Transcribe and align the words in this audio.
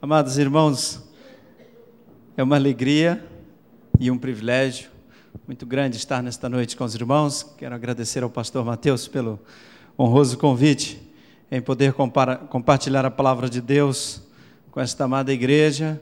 Amados 0.00 0.36
irmãos, 0.36 1.02
é 2.36 2.42
uma 2.42 2.54
alegria 2.54 3.26
e 3.98 4.10
um 4.10 4.18
privilégio 4.18 4.90
muito 5.46 5.64
grande 5.64 5.96
estar 5.96 6.22
nesta 6.22 6.50
noite 6.50 6.76
com 6.76 6.84
os 6.84 6.94
irmãos. 6.94 7.42
Quero 7.56 7.74
agradecer 7.74 8.22
ao 8.22 8.28
pastor 8.28 8.62
Mateus 8.62 9.08
pelo 9.08 9.40
honroso 9.98 10.36
convite 10.36 11.00
em 11.50 11.62
poder 11.62 11.94
compartilhar 11.94 13.06
a 13.06 13.10
palavra 13.10 13.48
de 13.48 13.62
Deus 13.62 14.20
com 14.70 14.78
esta 14.80 15.04
amada 15.04 15.32
igreja, 15.32 15.98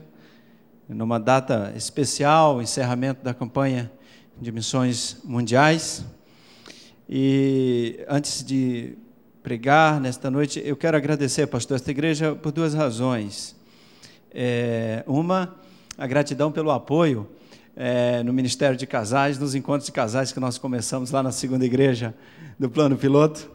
numa 0.89 1.17
data 1.17 1.71
especial, 1.73 2.61
encerramento 2.61 3.23
da 3.23 3.33
campanha 3.33 3.89
de 4.39 4.51
missões 4.51 5.21
mundiais. 5.23 6.03
E 7.07 8.03
antes 8.09 8.43
de 8.43 8.97
pregar 9.41 10.01
nesta 10.01 10.29
noite, 10.29 10.61
eu 10.65 10.75
quero 10.75 10.97
agradecer, 10.97 11.47
pastor, 11.47 11.75
esta 11.75 11.91
igreja 11.91 12.35
por 12.35 12.51
duas 12.51 12.73
razões. 12.73 13.55
É, 14.37 15.01
uma, 15.07 15.55
a 15.97 16.05
gratidão 16.05 16.51
pelo 16.51 16.69
apoio 16.69 17.25
é, 17.73 18.21
no 18.21 18.33
Ministério 18.33 18.75
de 18.75 18.85
Casais, 18.85 19.39
nos 19.39 19.55
encontros 19.55 19.85
de 19.85 19.93
casais 19.93 20.33
que 20.33 20.41
nós 20.41 20.57
começamos 20.57 21.09
lá 21.09 21.23
na 21.23 21.31
segunda 21.31 21.65
igreja 21.65 22.13
do 22.59 22.69
Plano 22.69 22.97
Piloto. 22.97 23.49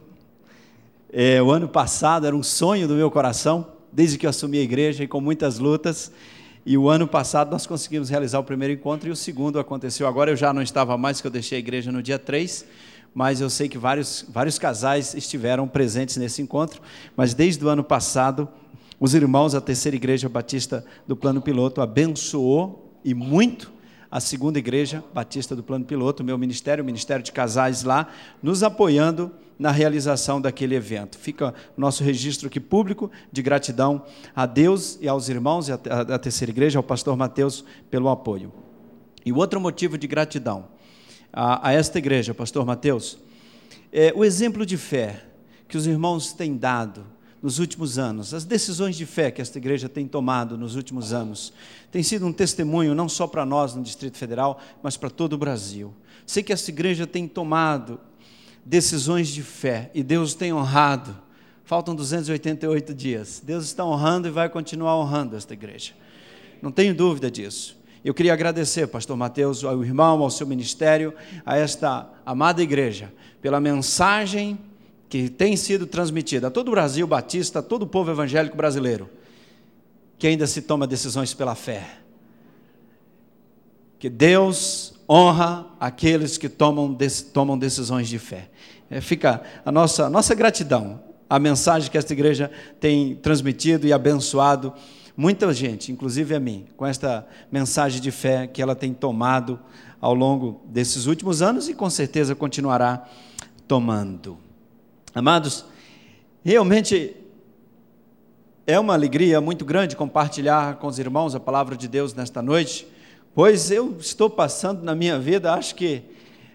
É, 1.12 1.42
o 1.42 1.50
ano 1.50 1.68
passado 1.68 2.26
era 2.26 2.34
um 2.34 2.42
sonho 2.42 2.88
do 2.88 2.94
meu 2.94 3.10
coração, 3.10 3.66
desde 3.92 4.16
que 4.16 4.24
eu 4.24 4.30
assumi 4.30 4.56
a 4.56 4.62
igreja 4.62 5.04
e 5.04 5.06
com 5.06 5.20
muitas 5.20 5.58
lutas. 5.58 6.10
E 6.64 6.78
o 6.78 6.88
ano 6.88 7.06
passado 7.06 7.50
nós 7.50 7.66
conseguimos 7.66 8.08
realizar 8.08 8.38
o 8.38 8.44
primeiro 8.44 8.72
encontro 8.72 9.06
e 9.06 9.12
o 9.12 9.16
segundo 9.16 9.58
aconteceu 9.58 10.08
agora. 10.08 10.30
Eu 10.30 10.36
já 10.36 10.50
não 10.50 10.62
estava 10.62 10.96
mais, 10.96 11.20
que 11.20 11.26
eu 11.26 11.30
deixei 11.30 11.56
a 11.56 11.58
igreja 11.58 11.92
no 11.92 12.02
dia 12.02 12.18
3, 12.18 12.64
mas 13.12 13.42
eu 13.42 13.50
sei 13.50 13.68
que 13.68 13.76
vários, 13.76 14.24
vários 14.30 14.58
casais 14.58 15.12
estiveram 15.12 15.68
presentes 15.68 16.16
nesse 16.16 16.40
encontro. 16.40 16.80
Mas 17.14 17.34
desde 17.34 17.62
o 17.62 17.68
ano 17.68 17.84
passado 17.84 18.48
os 19.00 19.14
irmãos 19.14 19.54
da 19.54 19.60
terceira 19.62 19.96
igreja 19.96 20.28
batista 20.28 20.84
do 21.08 21.16
Plano 21.16 21.40
Piloto 21.40 21.80
abençoou 21.80 23.00
e 23.02 23.14
muito 23.14 23.72
a 24.10 24.20
segunda 24.20 24.58
igreja 24.58 25.02
batista 25.14 25.56
do 25.56 25.62
Plano 25.62 25.86
Piloto, 25.86 26.22
meu 26.22 26.36
ministério, 26.36 26.82
o 26.82 26.86
Ministério 26.86 27.24
de 27.24 27.32
Casais 27.32 27.82
lá, 27.82 28.08
nos 28.42 28.62
apoiando 28.62 29.32
na 29.58 29.70
realização 29.70 30.38
daquele 30.38 30.74
evento. 30.74 31.18
Fica 31.18 31.54
nosso 31.76 32.04
registro 32.04 32.48
aqui 32.48 32.60
público 32.60 33.10
de 33.32 33.40
gratidão 33.40 34.04
a 34.36 34.44
Deus 34.44 34.98
e 35.00 35.08
aos 35.08 35.30
irmãos 35.30 35.68
e 35.68 35.72
à 35.72 36.18
terceira 36.18 36.50
igreja, 36.50 36.78
ao 36.78 36.82
pastor 36.82 37.16
Mateus, 37.16 37.64
pelo 37.90 38.08
apoio. 38.10 38.52
E 39.24 39.32
outro 39.32 39.60
motivo 39.60 39.96
de 39.96 40.06
gratidão 40.06 40.68
a, 41.32 41.68
a 41.68 41.72
esta 41.72 41.98
igreja, 41.98 42.34
pastor 42.34 42.66
Mateus, 42.66 43.18
é 43.92 44.12
o 44.14 44.24
exemplo 44.24 44.66
de 44.66 44.76
fé 44.76 45.24
que 45.68 45.76
os 45.76 45.86
irmãos 45.86 46.32
têm 46.32 46.56
dado 46.56 47.06
nos 47.42 47.58
últimos 47.58 47.98
anos, 47.98 48.34
as 48.34 48.44
decisões 48.44 48.96
de 48.96 49.06
fé 49.06 49.30
que 49.30 49.40
esta 49.40 49.56
igreja 49.58 49.88
tem 49.88 50.06
tomado 50.06 50.58
nos 50.58 50.76
últimos 50.76 51.12
anos, 51.12 51.52
tem 51.90 52.02
sido 52.02 52.26
um 52.26 52.32
testemunho 52.32 52.94
não 52.94 53.08
só 53.08 53.26
para 53.26 53.46
nós 53.46 53.74
no 53.74 53.82
Distrito 53.82 54.18
Federal, 54.18 54.60
mas 54.82 54.96
para 54.96 55.08
todo 55.08 55.32
o 55.32 55.38
Brasil. 55.38 55.94
Sei 56.26 56.42
que 56.42 56.52
esta 56.52 56.70
igreja 56.70 57.06
tem 57.06 57.26
tomado 57.26 57.98
decisões 58.64 59.28
de 59.28 59.42
fé 59.42 59.90
e 59.94 60.02
Deus 60.02 60.34
tem 60.34 60.52
honrado. 60.52 61.16
Faltam 61.64 61.94
288 61.94 62.92
dias. 62.92 63.42
Deus 63.44 63.64
está 63.64 63.84
honrando 63.84 64.28
e 64.28 64.30
vai 64.30 64.48
continuar 64.48 64.96
honrando 64.96 65.36
esta 65.36 65.54
igreja. 65.54 65.92
Não 66.60 66.70
tenho 66.70 66.94
dúvida 66.94 67.30
disso. 67.30 67.78
Eu 68.04 68.14
queria 68.14 68.32
agradecer, 68.32 68.86
pastor 68.86 69.16
Mateus, 69.16 69.64
ao 69.64 69.82
irmão, 69.84 70.22
ao 70.22 70.30
seu 70.30 70.46
ministério, 70.46 71.14
a 71.44 71.56
esta 71.56 72.08
amada 72.24 72.62
igreja, 72.62 73.12
pela 73.40 73.60
mensagem 73.60 74.58
que 75.10 75.28
tem 75.28 75.56
sido 75.56 75.88
transmitida 75.88 76.46
a 76.46 76.50
todo 76.50 76.68
o 76.68 76.70
Brasil 76.70 77.04
batista, 77.04 77.58
a 77.58 77.62
todo 77.62 77.82
o 77.82 77.86
povo 77.86 78.12
evangélico 78.12 78.56
brasileiro, 78.56 79.10
que 80.16 80.28
ainda 80.28 80.46
se 80.46 80.62
toma 80.62 80.86
decisões 80.86 81.34
pela 81.34 81.56
fé. 81.56 81.98
Que 83.98 84.08
Deus 84.08 84.94
honra 85.08 85.66
aqueles 85.80 86.38
que 86.38 86.48
tomam, 86.48 86.96
tomam 87.34 87.58
decisões 87.58 88.08
de 88.08 88.20
fé. 88.20 88.50
É, 88.88 89.00
fica 89.00 89.42
a 89.64 89.72
nossa, 89.72 90.08
nossa 90.08 90.32
gratidão, 90.32 91.02
a 91.28 91.40
mensagem 91.40 91.90
que 91.90 91.98
esta 91.98 92.12
igreja 92.12 92.48
tem 92.78 93.16
transmitido 93.16 93.88
e 93.88 93.92
abençoado 93.92 94.72
muita 95.16 95.52
gente, 95.52 95.90
inclusive 95.90 96.36
a 96.36 96.40
mim, 96.40 96.66
com 96.76 96.86
esta 96.86 97.26
mensagem 97.50 98.00
de 98.00 98.12
fé 98.12 98.46
que 98.46 98.62
ela 98.62 98.76
tem 98.76 98.94
tomado 98.94 99.58
ao 100.00 100.14
longo 100.14 100.60
desses 100.66 101.06
últimos 101.06 101.42
anos 101.42 101.68
e 101.68 101.74
com 101.74 101.90
certeza 101.90 102.36
continuará 102.36 103.08
tomando. 103.66 104.49
Amados, 105.12 105.64
realmente 106.44 107.16
é 108.64 108.78
uma 108.78 108.94
alegria 108.94 109.40
muito 109.40 109.64
grande 109.64 109.96
compartilhar 109.96 110.76
com 110.76 110.86
os 110.86 111.00
irmãos 111.00 111.34
a 111.34 111.40
palavra 111.40 111.76
de 111.76 111.88
Deus 111.88 112.14
nesta 112.14 112.40
noite, 112.40 112.86
pois 113.34 113.72
eu 113.72 113.96
estou 113.98 114.30
passando 114.30 114.84
na 114.84 114.94
minha 114.94 115.18
vida, 115.18 115.52
acho 115.52 115.74
que 115.74 116.02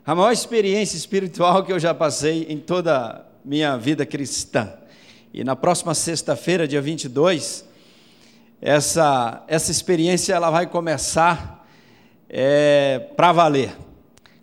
a 0.05 0.15
maior 0.15 0.31
experiência 0.31 0.95
espiritual 0.95 1.65
que 1.65 1.73
eu 1.73 1.79
já 1.79 1.93
passei 1.93 2.43
em 2.47 2.57
toda 2.57 2.95
a 2.95 3.21
minha 3.43 3.77
vida 3.77 4.05
cristã. 4.05 4.71
E 5.33 5.43
na 5.43 5.57
próxima 5.57 5.93
sexta-feira, 5.93 6.65
dia 6.65 6.81
22, 6.81 7.65
essa, 8.61 9.43
essa 9.49 9.69
experiência 9.69 10.33
ela 10.33 10.49
vai 10.49 10.65
começar 10.65 11.67
é, 12.29 12.99
para 13.17 13.33
valer, 13.33 13.75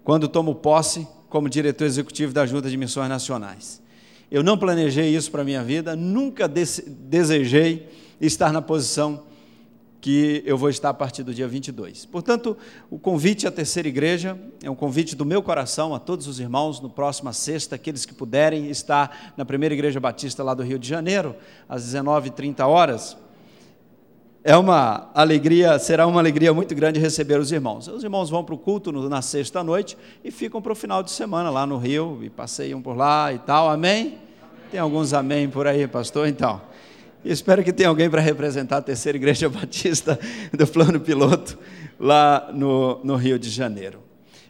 quando 0.05 0.29
tomo 0.29 0.55
posse 0.55 1.09
como 1.31 1.49
diretor 1.49 1.87
executivo 1.87 2.35
da 2.35 2.45
Junta 2.45 2.69
de 2.69 2.77
Missões 2.77 3.09
Nacionais. 3.09 3.82
Eu 4.33 4.43
não 4.43 4.57
planejei 4.57 5.15
isso 5.15 5.31
para 5.31 5.43
a 5.43 5.45
minha 5.45 5.63
vida, 5.63 5.95
nunca 5.95 6.49
desejei 6.49 7.87
estar 8.19 8.51
na 8.51 8.63
posição 8.63 9.25
que 10.01 10.43
eu 10.47 10.57
vou 10.57 10.71
estar 10.71 10.89
a 10.89 10.95
partir 10.95 11.23
do 11.23 11.35
dia 11.35 11.47
22. 11.47 12.07
Portanto, 12.07 12.57
o 12.91 12.99
convite 12.99 13.47
à 13.47 13.51
terceira 13.51 13.91
igreja 13.91 14.39
é 14.63 14.71
um 14.71 14.75
convite 14.75 15.15
do 15.15 15.27
meu 15.27 15.43
coração 15.43 15.95
a 15.95 15.99
todos 15.99 16.27
os 16.27 16.41
irmãos 16.41 16.81
no 16.81 16.89
próximo 16.89 17.31
sexta, 17.35 17.75
aqueles 17.75 18.07
que 18.07 18.15
puderem 18.15 18.71
estar 18.71 19.35
na 19.37 19.45
primeira 19.45 19.75
igreja 19.75 20.01
batista 20.01 20.43
lá 20.43 20.55
do 20.55 20.63
Rio 20.63 20.79
de 20.79 20.89
Janeiro, 20.89 21.37
às 21.69 21.85
19h30 21.85 22.67
horas. 22.67 23.19
É 24.45 24.57
uma 24.57 25.09
alegria, 25.15 25.79
será 25.79 26.05
uma 26.05 26.21
alegria 26.21 26.53
muito 26.53 26.75
grande 26.75 26.99
receber 26.99 27.39
os 27.39 27.53
irmãos. 27.53 27.87
Os 27.87 28.03
irmãos 28.03 28.29
vão 28.29 28.43
para 28.43 28.57
o 28.57 28.59
culto 28.59 28.91
na 29.09 29.23
sexta 29.23 29.63
noite 29.63 29.97
e 30.25 30.33
ficam 30.33 30.61
para 30.61 30.73
o 30.73 30.75
final 30.75 31.01
de 31.01 31.13
semana 31.13 31.49
lá 31.49 31.65
no 31.65 31.79
Rio 31.79 32.19
e 32.25 32.29
passeiam 32.29 32.83
por 32.83 32.97
lá 32.97 33.33
e 33.33 33.39
tal. 33.39 33.71
Amém? 33.71 34.19
Tem 34.69 34.81
alguns 34.81 35.13
amém 35.13 35.49
por 35.49 35.69
aí, 35.69 35.87
pastor? 35.87 36.27
Então. 36.27 36.61
espero 37.25 37.63
que 37.63 37.73
tenha 37.73 37.89
alguém 37.89 38.11
para 38.11 38.21
representar 38.21 38.79
a 38.79 38.83
terceira 38.83 39.17
igreja 39.17 39.47
batista 39.51 40.19
do 40.53 40.67
plano 40.67 40.99
piloto 40.99 41.57
lá 41.97 42.51
no, 42.53 42.99
no 43.05 43.15
Rio 43.15 43.39
de 43.39 43.49
Janeiro. 43.49 44.01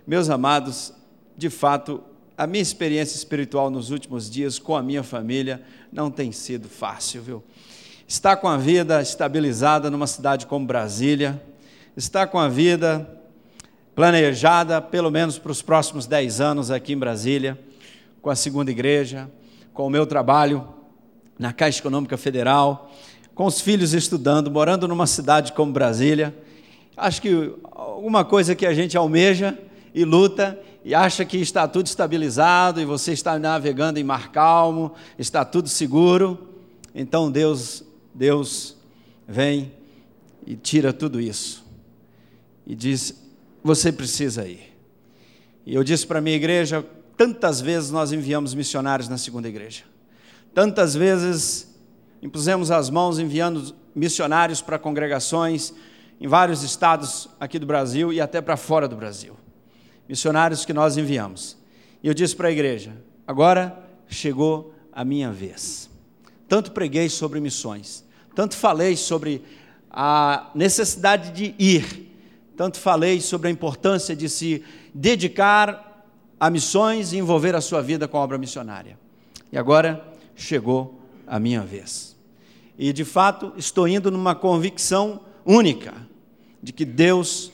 Meus 0.06 0.30
amados, 0.30 0.94
de 1.36 1.50
fato, 1.50 2.02
a 2.38 2.46
minha 2.46 2.62
experiência 2.62 3.14
espiritual 3.14 3.68
nos 3.68 3.90
últimos 3.90 4.30
dias 4.30 4.58
com 4.58 4.74
a 4.74 4.82
minha 4.82 5.02
família 5.02 5.60
não 5.92 6.10
tem 6.10 6.32
sido 6.32 6.66
fácil, 6.66 7.20
viu? 7.20 7.42
Está 8.12 8.36
com 8.36 8.46
a 8.46 8.58
vida 8.58 9.00
estabilizada 9.00 9.90
numa 9.90 10.06
cidade 10.06 10.44
como 10.44 10.66
Brasília, 10.66 11.42
está 11.96 12.26
com 12.26 12.38
a 12.38 12.46
vida 12.46 13.08
planejada 13.94 14.82
pelo 14.82 15.10
menos 15.10 15.38
para 15.38 15.50
os 15.50 15.62
próximos 15.62 16.06
10 16.06 16.38
anos 16.38 16.70
aqui 16.70 16.92
em 16.92 16.98
Brasília, 16.98 17.58
com 18.20 18.28
a 18.28 18.36
segunda 18.36 18.70
igreja, 18.70 19.30
com 19.72 19.86
o 19.86 19.90
meu 19.90 20.04
trabalho 20.04 20.68
na 21.38 21.54
Caixa 21.54 21.78
Econômica 21.78 22.18
Federal, 22.18 22.92
com 23.34 23.46
os 23.46 23.62
filhos 23.62 23.94
estudando, 23.94 24.50
morando 24.50 24.86
numa 24.86 25.06
cidade 25.06 25.54
como 25.54 25.72
Brasília. 25.72 26.36
Acho 26.94 27.22
que 27.22 27.54
alguma 27.70 28.26
coisa 28.26 28.54
que 28.54 28.66
a 28.66 28.74
gente 28.74 28.94
almeja 28.94 29.58
e 29.94 30.04
luta 30.04 30.60
e 30.84 30.94
acha 30.94 31.24
que 31.24 31.38
está 31.38 31.66
tudo 31.66 31.86
estabilizado 31.86 32.78
e 32.78 32.84
você 32.84 33.12
está 33.12 33.38
navegando 33.38 33.98
em 33.98 34.04
mar 34.04 34.30
calmo, 34.30 34.92
está 35.18 35.46
tudo 35.46 35.66
seguro. 35.66 36.50
Então 36.94 37.30
Deus 37.30 37.90
Deus 38.14 38.76
vem 39.26 39.72
e 40.46 40.56
tira 40.56 40.92
tudo 40.92 41.20
isso 41.20 41.64
e 42.66 42.74
diz: 42.74 43.14
você 43.62 43.92
precisa 43.92 44.46
ir. 44.46 44.72
E 45.64 45.74
eu 45.74 45.84
disse 45.84 46.06
para 46.06 46.18
a 46.18 46.22
minha 46.22 46.36
igreja: 46.36 46.84
tantas 47.16 47.60
vezes 47.60 47.90
nós 47.90 48.12
enviamos 48.12 48.54
missionários 48.54 49.08
na 49.08 49.18
segunda 49.18 49.48
igreja, 49.48 49.84
tantas 50.54 50.94
vezes 50.94 51.68
impusemos 52.22 52.70
as 52.70 52.90
mãos 52.90 53.18
enviando 53.18 53.74
missionários 53.94 54.60
para 54.60 54.78
congregações 54.78 55.74
em 56.20 56.28
vários 56.28 56.62
estados 56.62 57.28
aqui 57.38 57.58
do 57.58 57.66
Brasil 57.66 58.12
e 58.12 58.20
até 58.20 58.40
para 58.40 58.56
fora 58.56 58.86
do 58.86 58.96
Brasil. 58.96 59.36
Missionários 60.08 60.64
que 60.64 60.72
nós 60.72 60.96
enviamos. 60.96 61.56
E 62.02 62.08
eu 62.08 62.14
disse 62.14 62.34
para 62.34 62.48
a 62.48 62.52
igreja: 62.52 62.92
agora 63.26 63.76
chegou 64.08 64.74
a 64.92 65.04
minha 65.04 65.30
vez. 65.30 65.91
Tanto 66.52 66.72
preguei 66.72 67.08
sobre 67.08 67.40
missões, 67.40 68.04
tanto 68.34 68.54
falei 68.58 68.94
sobre 68.94 69.42
a 69.90 70.50
necessidade 70.54 71.30
de 71.30 71.54
ir, 71.58 72.14
tanto 72.58 72.78
falei 72.78 73.22
sobre 73.22 73.48
a 73.48 73.50
importância 73.50 74.14
de 74.14 74.28
se 74.28 74.62
dedicar 74.92 76.06
a 76.38 76.50
missões 76.50 77.14
e 77.14 77.16
envolver 77.16 77.54
a 77.54 77.62
sua 77.62 77.80
vida 77.80 78.06
com 78.06 78.18
a 78.18 78.20
obra 78.20 78.36
missionária. 78.36 78.98
E 79.50 79.56
agora 79.56 80.06
chegou 80.36 81.00
a 81.26 81.40
minha 81.40 81.62
vez. 81.62 82.14
E 82.78 82.92
de 82.92 83.02
fato, 83.06 83.54
estou 83.56 83.88
indo 83.88 84.10
numa 84.10 84.34
convicção 84.34 85.22
única 85.46 85.94
de 86.62 86.70
que 86.70 86.84
Deus 86.84 87.50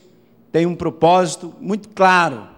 tem 0.51 0.67
um 0.67 0.75
propósito 0.75 1.55
muito 1.61 1.91
claro. 1.91 2.49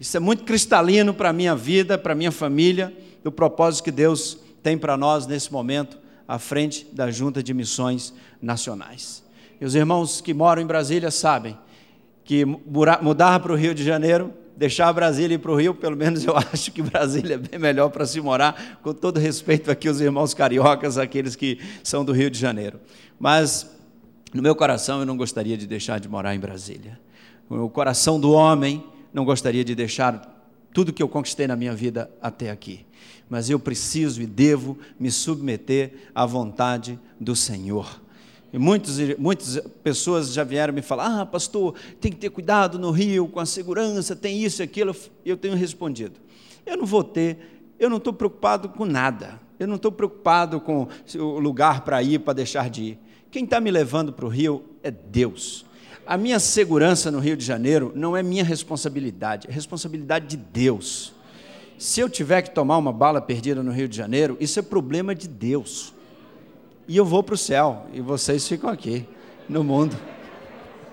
Isso 0.00 0.16
é 0.16 0.20
muito 0.20 0.44
cristalino 0.44 1.12
para 1.12 1.28
a 1.28 1.34
minha 1.34 1.54
vida, 1.54 1.98
para 1.98 2.14
a 2.14 2.16
minha 2.16 2.32
família, 2.32 2.96
do 3.22 3.30
propósito 3.30 3.84
que 3.84 3.90
Deus 3.90 4.41
tem 4.62 4.78
para 4.78 4.96
nós 4.96 5.26
nesse 5.26 5.52
momento, 5.52 5.98
à 6.26 6.38
frente 6.38 6.86
da 6.92 7.10
Junta 7.10 7.42
de 7.42 7.52
Missões 7.52 8.14
Nacionais. 8.40 9.22
E 9.60 9.64
os 9.64 9.74
irmãos 9.74 10.20
que 10.20 10.32
moram 10.32 10.62
em 10.62 10.66
Brasília 10.66 11.10
sabem 11.10 11.58
que 12.24 12.44
mudar 12.44 13.40
para 13.40 13.52
o 13.52 13.56
Rio 13.56 13.74
de 13.74 13.84
Janeiro, 13.84 14.32
deixar 14.56 14.92
Brasília 14.92 15.34
ir 15.34 15.38
para 15.38 15.50
o 15.50 15.56
Rio, 15.56 15.74
pelo 15.74 15.96
menos 15.96 16.24
eu 16.24 16.36
acho 16.52 16.70
que 16.70 16.82
Brasília 16.82 17.34
é 17.34 17.38
bem 17.38 17.58
melhor 17.58 17.88
para 17.90 18.06
se 18.06 18.20
morar, 18.20 18.78
com 18.82 18.92
todo 18.92 19.18
respeito 19.18 19.70
aqui 19.70 19.88
aos 19.88 20.00
irmãos 20.00 20.34
cariocas, 20.34 20.98
aqueles 20.98 21.34
que 21.34 21.58
são 21.82 22.04
do 22.04 22.12
Rio 22.12 22.30
de 22.30 22.38
Janeiro. 22.38 22.80
Mas 23.18 23.70
no 24.32 24.42
meu 24.42 24.54
coração 24.54 25.00
eu 25.00 25.06
não 25.06 25.16
gostaria 25.16 25.56
de 25.56 25.66
deixar 25.66 25.98
de 26.00 26.08
morar 26.08 26.34
em 26.34 26.40
Brasília. 26.40 26.98
O 27.50 27.68
coração 27.68 28.18
do 28.18 28.32
homem 28.32 28.84
não 29.12 29.24
gostaria 29.24 29.64
de 29.64 29.74
deixar 29.74 30.28
tudo 30.72 30.92
que 30.92 31.02
eu 31.02 31.08
conquistei 31.08 31.46
na 31.46 31.54
minha 31.54 31.74
vida 31.74 32.10
até 32.20 32.50
aqui. 32.50 32.86
Mas 33.32 33.48
eu 33.48 33.58
preciso 33.58 34.20
e 34.20 34.26
devo 34.26 34.76
me 35.00 35.10
submeter 35.10 36.10
à 36.14 36.26
vontade 36.26 37.00
do 37.18 37.34
Senhor. 37.34 37.98
E 38.52 38.58
muitos, 38.58 38.98
muitas 39.16 39.58
pessoas 39.82 40.34
já 40.34 40.44
vieram 40.44 40.74
me 40.74 40.82
falar: 40.82 41.22
ah, 41.22 41.24
pastor, 41.24 41.74
tem 41.98 42.12
que 42.12 42.18
ter 42.18 42.28
cuidado 42.28 42.78
no 42.78 42.90
Rio 42.90 43.26
com 43.26 43.40
a 43.40 43.46
segurança, 43.46 44.14
tem 44.14 44.44
isso 44.44 44.60
e 44.60 44.64
aquilo. 44.64 44.94
Eu 45.24 45.38
tenho 45.38 45.56
respondido: 45.56 46.20
eu 46.66 46.76
não 46.76 46.84
vou 46.84 47.02
ter, 47.02 47.72
eu 47.78 47.88
não 47.88 47.96
estou 47.96 48.12
preocupado 48.12 48.68
com 48.68 48.84
nada. 48.84 49.40
Eu 49.58 49.66
não 49.66 49.76
estou 49.76 49.90
preocupado 49.90 50.60
com 50.60 50.86
o 51.16 51.38
lugar 51.38 51.86
para 51.86 52.02
ir, 52.02 52.18
para 52.18 52.34
deixar 52.34 52.68
de 52.68 52.82
ir. 52.82 52.98
Quem 53.30 53.44
está 53.44 53.58
me 53.62 53.70
levando 53.70 54.12
para 54.12 54.26
o 54.26 54.28
Rio 54.28 54.62
é 54.82 54.90
Deus. 54.90 55.64
A 56.06 56.18
minha 56.18 56.38
segurança 56.38 57.10
no 57.10 57.18
Rio 57.18 57.34
de 57.38 57.46
Janeiro 57.46 57.92
não 57.94 58.14
é 58.14 58.22
minha 58.22 58.44
responsabilidade, 58.44 59.48
é 59.48 59.50
responsabilidade 59.50 60.26
de 60.26 60.36
Deus. 60.36 61.14
Se 61.82 61.98
eu 61.98 62.08
tiver 62.08 62.42
que 62.42 62.50
tomar 62.52 62.78
uma 62.78 62.92
bala 62.92 63.20
perdida 63.20 63.60
no 63.60 63.72
Rio 63.72 63.88
de 63.88 63.96
Janeiro, 63.96 64.36
isso 64.38 64.56
é 64.56 64.62
problema 64.62 65.16
de 65.16 65.26
Deus. 65.26 65.92
E 66.86 66.96
eu 66.96 67.04
vou 67.04 67.24
para 67.24 67.34
o 67.34 67.36
céu, 67.36 67.88
e 67.92 68.00
vocês 68.00 68.46
ficam 68.46 68.70
aqui, 68.70 69.04
no 69.48 69.64
mundo. 69.64 69.96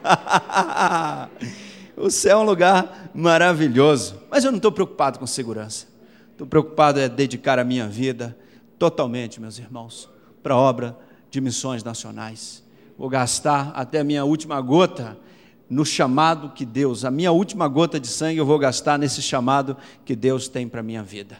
o 1.95 2.09
céu 2.09 2.39
é 2.39 2.41
um 2.41 2.43
lugar 2.43 3.11
maravilhoso, 3.13 4.19
mas 4.31 4.43
eu 4.43 4.49
não 4.49 4.57
estou 4.57 4.71
preocupado 4.71 5.19
com 5.19 5.27
segurança. 5.27 5.85
Estou 6.31 6.47
preocupado 6.47 6.99
é 6.99 7.07
dedicar 7.07 7.59
a 7.59 7.63
minha 7.63 7.87
vida 7.87 8.35
totalmente, 8.79 9.39
meus 9.39 9.59
irmãos, 9.59 10.09
para 10.41 10.55
a 10.55 10.57
obra 10.57 10.97
de 11.29 11.39
missões 11.39 11.83
nacionais 11.83 12.63
vou 12.99 13.07
gastar 13.07 13.71
até 13.73 14.01
a 14.01 14.03
minha 14.03 14.25
última 14.25 14.59
gota 14.59 15.17
no 15.69 15.85
chamado 15.85 16.49
que 16.49 16.65
Deus, 16.65 17.05
a 17.05 17.11
minha 17.11 17.31
última 17.31 17.67
gota 17.67 17.99
de 17.99 18.07
sangue 18.07 18.39
eu 18.39 18.45
vou 18.45 18.57
gastar 18.57 18.97
nesse 18.97 19.21
chamado 19.21 19.77
que 20.03 20.15
Deus 20.15 20.47
tem 20.47 20.67
para 20.67 20.79
a 20.79 20.83
minha 20.83 21.03
vida. 21.03 21.37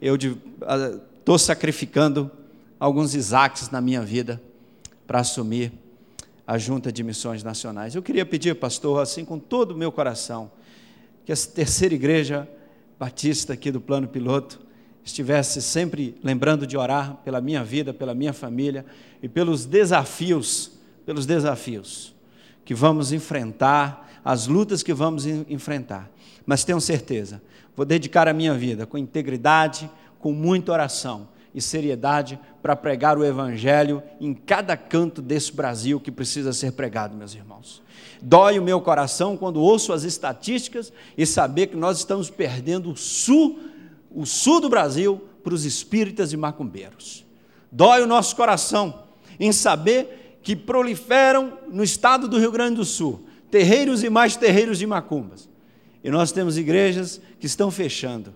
Eu 0.00 0.16
estou 0.16 1.38
sacrificando 1.38 2.30
alguns 2.80 3.14
Isaques 3.14 3.70
na 3.70 3.80
minha 3.80 4.00
vida 4.00 4.40
para 5.06 5.20
assumir 5.20 5.72
a 6.46 6.56
junta 6.56 6.90
de 6.90 7.02
missões 7.02 7.42
nacionais. 7.42 7.94
Eu 7.94 8.02
queria 8.02 8.24
pedir, 8.24 8.54
pastor, 8.54 9.02
assim 9.02 9.24
com 9.24 9.38
todo 9.38 9.72
o 9.72 9.76
meu 9.76 9.92
coração, 9.92 10.50
que 11.24 11.32
essa 11.32 11.50
terceira 11.50 11.94
igreja 11.94 12.48
batista 12.98 13.52
aqui 13.52 13.70
do 13.70 13.80
plano 13.80 14.08
piloto 14.08 14.60
estivesse 15.04 15.60
sempre 15.60 16.16
lembrando 16.22 16.66
de 16.66 16.76
orar 16.76 17.16
pela 17.24 17.40
minha 17.40 17.62
vida, 17.62 17.92
pela 17.92 18.14
minha 18.14 18.32
família 18.32 18.86
e 19.22 19.28
pelos 19.28 19.66
desafios 19.66 20.72
pelos 21.04 21.24
desafios 21.24 22.15
que 22.66 22.74
vamos 22.74 23.12
enfrentar, 23.12 24.20
as 24.24 24.48
lutas 24.48 24.82
que 24.82 24.92
vamos 24.92 25.24
enfrentar. 25.24 26.10
Mas 26.44 26.64
tenho 26.64 26.80
certeza, 26.80 27.40
vou 27.76 27.86
dedicar 27.86 28.26
a 28.28 28.32
minha 28.32 28.52
vida 28.54 28.84
com 28.84 28.98
integridade, 28.98 29.88
com 30.18 30.32
muita 30.32 30.72
oração 30.72 31.28
e 31.54 31.62
seriedade 31.62 32.38
para 32.60 32.74
pregar 32.74 33.16
o 33.16 33.24
Evangelho 33.24 34.02
em 34.20 34.34
cada 34.34 34.76
canto 34.76 35.22
desse 35.22 35.52
Brasil 35.52 36.00
que 36.00 36.10
precisa 36.10 36.52
ser 36.52 36.72
pregado, 36.72 37.16
meus 37.16 37.34
irmãos. 37.34 37.80
Dói 38.20 38.58
o 38.58 38.62
meu 38.62 38.80
coração 38.80 39.36
quando 39.36 39.60
ouço 39.60 39.92
as 39.92 40.02
estatísticas 40.02 40.92
e 41.16 41.24
saber 41.24 41.68
que 41.68 41.76
nós 41.76 41.98
estamos 41.98 42.28
perdendo 42.28 42.90
o 42.90 42.96
sul, 42.96 43.60
o 44.10 44.26
sul 44.26 44.60
do 44.60 44.68
Brasil 44.68 45.22
para 45.44 45.54
os 45.54 45.64
espíritas 45.64 46.32
e 46.32 46.36
macumbeiros. 46.36 47.24
Dói 47.70 48.02
o 48.02 48.06
nosso 48.06 48.34
coração 48.34 49.04
em 49.38 49.52
saber 49.52 50.25
que 50.46 50.54
proliferam 50.54 51.58
no 51.72 51.82
estado 51.82 52.28
do 52.28 52.38
Rio 52.38 52.52
Grande 52.52 52.76
do 52.76 52.84
Sul, 52.84 53.26
terreiros 53.50 54.04
e 54.04 54.08
mais 54.08 54.36
terreiros 54.36 54.78
de 54.78 54.86
macumbas. 54.86 55.48
E 56.04 56.08
nós 56.08 56.30
temos 56.30 56.56
igrejas 56.56 57.20
que 57.40 57.46
estão 57.46 57.68
fechando. 57.68 58.32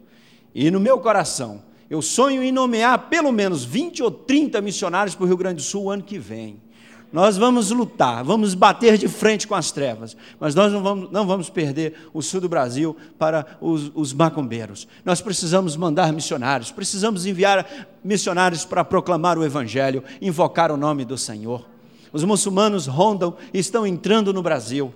E 0.52 0.72
no 0.72 0.80
meu 0.80 0.98
coração, 0.98 1.62
eu 1.88 2.02
sonho 2.02 2.42
em 2.42 2.50
nomear 2.50 3.08
pelo 3.08 3.30
menos 3.30 3.64
20 3.64 4.02
ou 4.02 4.10
30 4.10 4.60
missionários 4.60 5.14
para 5.14 5.22
o 5.22 5.26
Rio 5.28 5.36
Grande 5.36 5.58
do 5.58 5.62
Sul 5.62 5.84
o 5.84 5.90
ano 5.90 6.02
que 6.02 6.18
vem. 6.18 6.60
Nós 7.12 7.36
vamos 7.36 7.70
lutar, 7.70 8.24
vamos 8.24 8.54
bater 8.54 8.98
de 8.98 9.06
frente 9.06 9.46
com 9.46 9.54
as 9.54 9.70
trevas, 9.70 10.16
mas 10.40 10.52
nós 10.52 10.72
não 10.72 10.82
vamos, 10.82 11.12
não 11.12 11.24
vamos 11.28 11.48
perder 11.48 11.94
o 12.12 12.20
sul 12.20 12.40
do 12.40 12.48
Brasil 12.48 12.96
para 13.20 13.46
os, 13.60 13.92
os 13.94 14.12
macumbeiros. 14.12 14.88
Nós 15.04 15.20
precisamos 15.20 15.76
mandar 15.76 16.12
missionários, 16.12 16.72
precisamos 16.72 17.24
enviar 17.24 17.64
missionários 18.02 18.64
para 18.64 18.84
proclamar 18.84 19.38
o 19.38 19.44
Evangelho, 19.44 20.02
invocar 20.20 20.72
o 20.72 20.76
nome 20.76 21.04
do 21.04 21.16
Senhor. 21.16 21.70
Os 22.12 22.24
muçulmanos 22.24 22.86
rondam 22.86 23.36
e 23.52 23.58
estão 23.58 23.86
entrando 23.86 24.32
no 24.32 24.42
Brasil. 24.42 24.92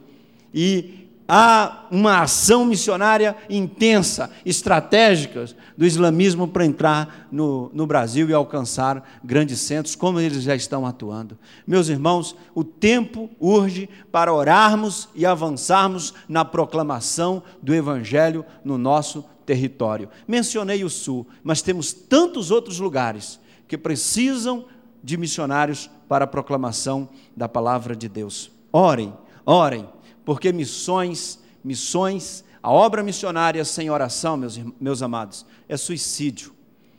E 0.53 1.05
há 1.29 1.87
uma 1.91 2.21
ação 2.21 2.65
missionária 2.65 3.37
intensa, 3.49 4.31
estratégica 4.45 5.47
do 5.77 5.87
islamismo 5.87 6.47
para 6.47 6.67
entrar 6.67 7.29
no, 7.31 7.71
no 7.73 7.87
Brasil 7.87 8.29
e 8.29 8.35
alcançar 8.35 9.21
grandes 9.23 9.61
centros, 9.61 9.97
como 9.97 10.21
eles 10.21 10.43
já 10.43 10.55
estão 10.55 10.87
atuando. 10.87 11.39
Meus 11.67 11.89
irmãos, 11.89 12.37
o 12.55 12.63
tempo 12.63 13.31
urge 13.41 13.89
para 14.13 14.33
orarmos 14.33 15.09
e 15.15 15.25
avançarmos 15.25 16.15
na 16.29 16.45
proclamação 16.45 17.43
do 17.63 17.75
Evangelho 17.75 18.45
no 18.65 18.77
nosso 18.77 19.25
território. 19.47 20.09
Mencionei 20.27 20.85
o 20.85 20.91
Sul, 20.91 21.27
mas 21.43 21.63
temos 21.63 21.93
tantos 21.93 22.51
outros 22.51 22.79
lugares 22.79 23.41
que 23.67 23.79
precisam 23.79 24.67
de 25.05 25.19
missionários 25.19 25.91
para 26.09 26.25
a 26.25 26.27
proclamação 26.27 27.11
da 27.37 27.47
palavra 27.47 27.95
de 27.95 28.09
Deus. 28.09 28.51
Orem, 28.73 29.13
orem, 29.45 29.87
porque 30.25 30.51
missões, 30.51 31.39
missões, 31.63 32.43
a 32.63 32.73
obra 32.73 33.03
missionária 33.03 33.63
sem 33.67 33.91
oração, 33.91 34.39
meus, 34.39 34.59
meus 34.81 35.03
amados, 35.03 35.45
é 35.69 35.77
suicídio. 35.77 36.55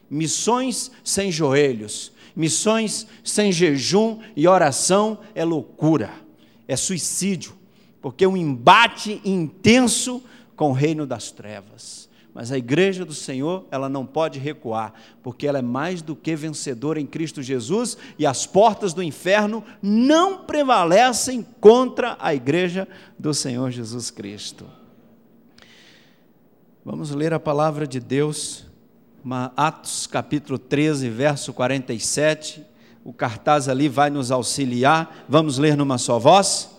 Missões 0.08 0.92
sem 1.04 1.32
joelhos, 1.32 2.12
missões 2.36 3.08
sem 3.24 3.52
jejum 3.52 4.20
e 4.36 4.48
oração 4.48 5.18
é 5.34 5.44
loucura, 5.44 6.14
é 6.68 6.76
suicídio, 6.76 7.58
porque 8.04 8.24
é 8.24 8.28
um 8.28 8.38
embate 8.38 9.20
intenso 9.26 10.22
com 10.56 10.70
o 10.70 10.74
reino 10.74 11.08
das 11.08 11.32
trevas. 11.32 12.05
Mas 12.36 12.52
a 12.52 12.58
igreja 12.58 13.06
do 13.06 13.14
Senhor, 13.14 13.66
ela 13.72 13.88
não 13.88 14.06
pode 14.06 14.40
recuar, 14.40 14.94
porque 15.24 15.48
ela 15.48 15.60
é 15.60 15.62
mais 15.62 16.02
do 16.02 16.18
que 16.18 16.36
vencedora 16.36 17.00
em 17.00 17.06
Cristo 17.06 17.42
Jesus 17.42 17.98
e 18.20 18.26
as 18.26 18.46
portas 18.46 18.94
do 18.94 19.02
inferno 19.02 19.64
não 19.82 20.40
prevalecem 20.44 21.48
contra 21.62 22.18
a 22.20 22.36
igreja 22.36 22.90
do 23.18 23.34
Senhor 23.34 23.72
Jesus 23.72 24.12
Cristo. 24.12 24.66
Vamos 26.84 27.12
ler 27.12 27.34
a 27.34 27.40
palavra 27.40 27.88
de 27.88 28.02
Deus, 28.02 28.66
Atos 29.56 30.06
capítulo 30.06 30.60
13, 30.60 31.10
verso 31.10 31.54
47. 31.54 32.66
O 33.06 33.14
cartaz 33.14 33.70
ali 33.70 33.88
vai 33.88 34.10
nos 34.10 34.30
auxiliar. 34.30 35.24
Vamos 35.30 35.58
ler 35.58 35.78
numa 35.78 35.98
só 35.98 36.20
voz. 36.20 36.70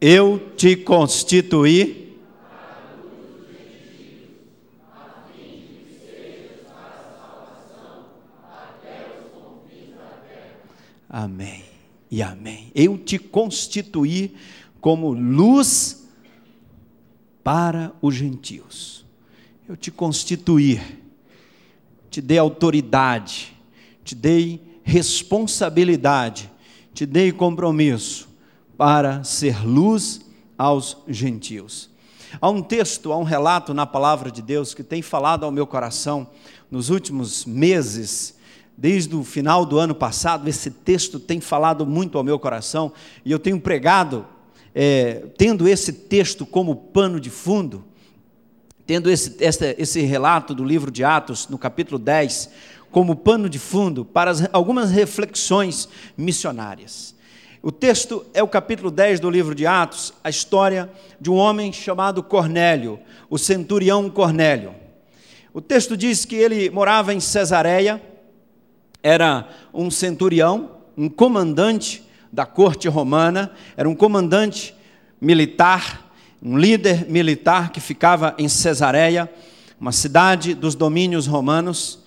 Eu 0.00 0.50
te 0.56 0.74
constituí 0.74 2.03
Amém 11.16 11.62
e 12.10 12.20
amém. 12.24 12.72
Eu 12.74 12.98
te 12.98 13.20
constituí 13.20 14.34
como 14.80 15.12
luz 15.12 16.08
para 17.44 17.92
os 18.02 18.16
gentios. 18.16 19.06
Eu 19.68 19.76
te 19.76 19.92
constituí, 19.92 20.80
te 22.10 22.20
dei 22.20 22.36
autoridade, 22.36 23.56
te 24.02 24.16
dei 24.16 24.60
responsabilidade, 24.82 26.50
te 26.92 27.06
dei 27.06 27.30
compromisso 27.30 28.28
para 28.76 29.22
ser 29.22 29.64
luz 29.64 30.20
aos 30.58 30.96
gentios. 31.06 31.90
Há 32.40 32.50
um 32.50 32.60
texto, 32.60 33.12
há 33.12 33.16
um 33.16 33.22
relato 33.22 33.72
na 33.72 33.86
palavra 33.86 34.32
de 34.32 34.42
Deus 34.42 34.74
que 34.74 34.82
tem 34.82 35.00
falado 35.00 35.44
ao 35.44 35.52
meu 35.52 35.64
coração 35.64 36.26
nos 36.68 36.90
últimos 36.90 37.44
meses 37.44 38.33
desde 38.76 39.14
o 39.14 39.22
final 39.22 39.64
do 39.64 39.78
ano 39.78 39.94
passado, 39.94 40.48
esse 40.48 40.70
texto 40.70 41.20
tem 41.20 41.40
falado 41.40 41.86
muito 41.86 42.18
ao 42.18 42.24
meu 42.24 42.38
coração 42.38 42.92
e 43.24 43.30
eu 43.30 43.38
tenho 43.38 43.60
pregado, 43.60 44.26
é, 44.74 45.26
tendo 45.38 45.68
esse 45.68 45.92
texto 45.92 46.44
como 46.44 46.74
pano 46.74 47.20
de 47.20 47.30
fundo, 47.30 47.84
tendo 48.86 49.10
esse, 49.10 49.36
esse, 49.40 49.76
esse 49.78 50.00
relato 50.02 50.54
do 50.54 50.64
livro 50.64 50.90
de 50.90 51.04
Atos, 51.04 51.48
no 51.48 51.56
capítulo 51.56 51.98
10, 51.98 52.50
como 52.90 53.16
pano 53.16 53.48
de 53.48 53.58
fundo 53.58 54.04
para 54.04 54.30
as, 54.30 54.48
algumas 54.52 54.90
reflexões 54.90 55.88
missionárias. 56.16 57.14
O 57.62 57.72
texto 57.72 58.26
é 58.34 58.42
o 58.42 58.48
capítulo 58.48 58.90
10 58.90 59.20
do 59.20 59.30
livro 59.30 59.54
de 59.54 59.66
Atos, 59.66 60.12
a 60.22 60.28
história 60.28 60.90
de 61.18 61.30
um 61.30 61.34
homem 61.34 61.72
chamado 61.72 62.22
Cornélio, 62.22 63.00
o 63.30 63.38
centurião 63.38 64.10
Cornélio. 64.10 64.74
O 65.52 65.62
texto 65.62 65.96
diz 65.96 66.24
que 66.26 66.34
ele 66.34 66.68
morava 66.68 67.14
em 67.14 67.20
Cesareia, 67.20 68.02
era 69.04 69.46
um 69.74 69.90
centurião, 69.90 70.70
um 70.96 71.10
comandante 71.10 72.02
da 72.32 72.46
corte 72.46 72.88
romana, 72.88 73.52
era 73.76 73.86
um 73.86 73.94
comandante 73.94 74.74
militar, 75.20 76.10
um 76.42 76.56
líder 76.56 77.06
militar 77.08 77.70
que 77.70 77.80
ficava 77.80 78.34
em 78.38 78.48
Cesareia, 78.48 79.30
uma 79.78 79.92
cidade 79.92 80.54
dos 80.54 80.74
domínios 80.74 81.26
romanos. 81.26 81.98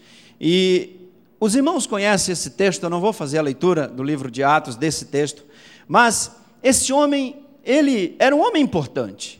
E 0.42 1.12
os 1.40 1.56
irmãos 1.56 1.86
conhecem 1.86 2.34
esse 2.34 2.50
texto, 2.50 2.82
eu 2.82 2.90
não 2.90 3.00
vou 3.00 3.14
fazer 3.14 3.38
a 3.38 3.44
leitura 3.44 3.88
do 3.88 4.02
livro 4.02 4.32
de 4.32 4.44
Atos 4.44 4.76
desse 4.76 5.06
texto, 5.06 5.46
mas 5.88 6.36
esse 6.64 6.92
homem, 6.92 7.44
ele 7.64 8.16
era 8.18 8.36
um 8.36 8.42
homem 8.42 8.64
importante. 8.64 9.40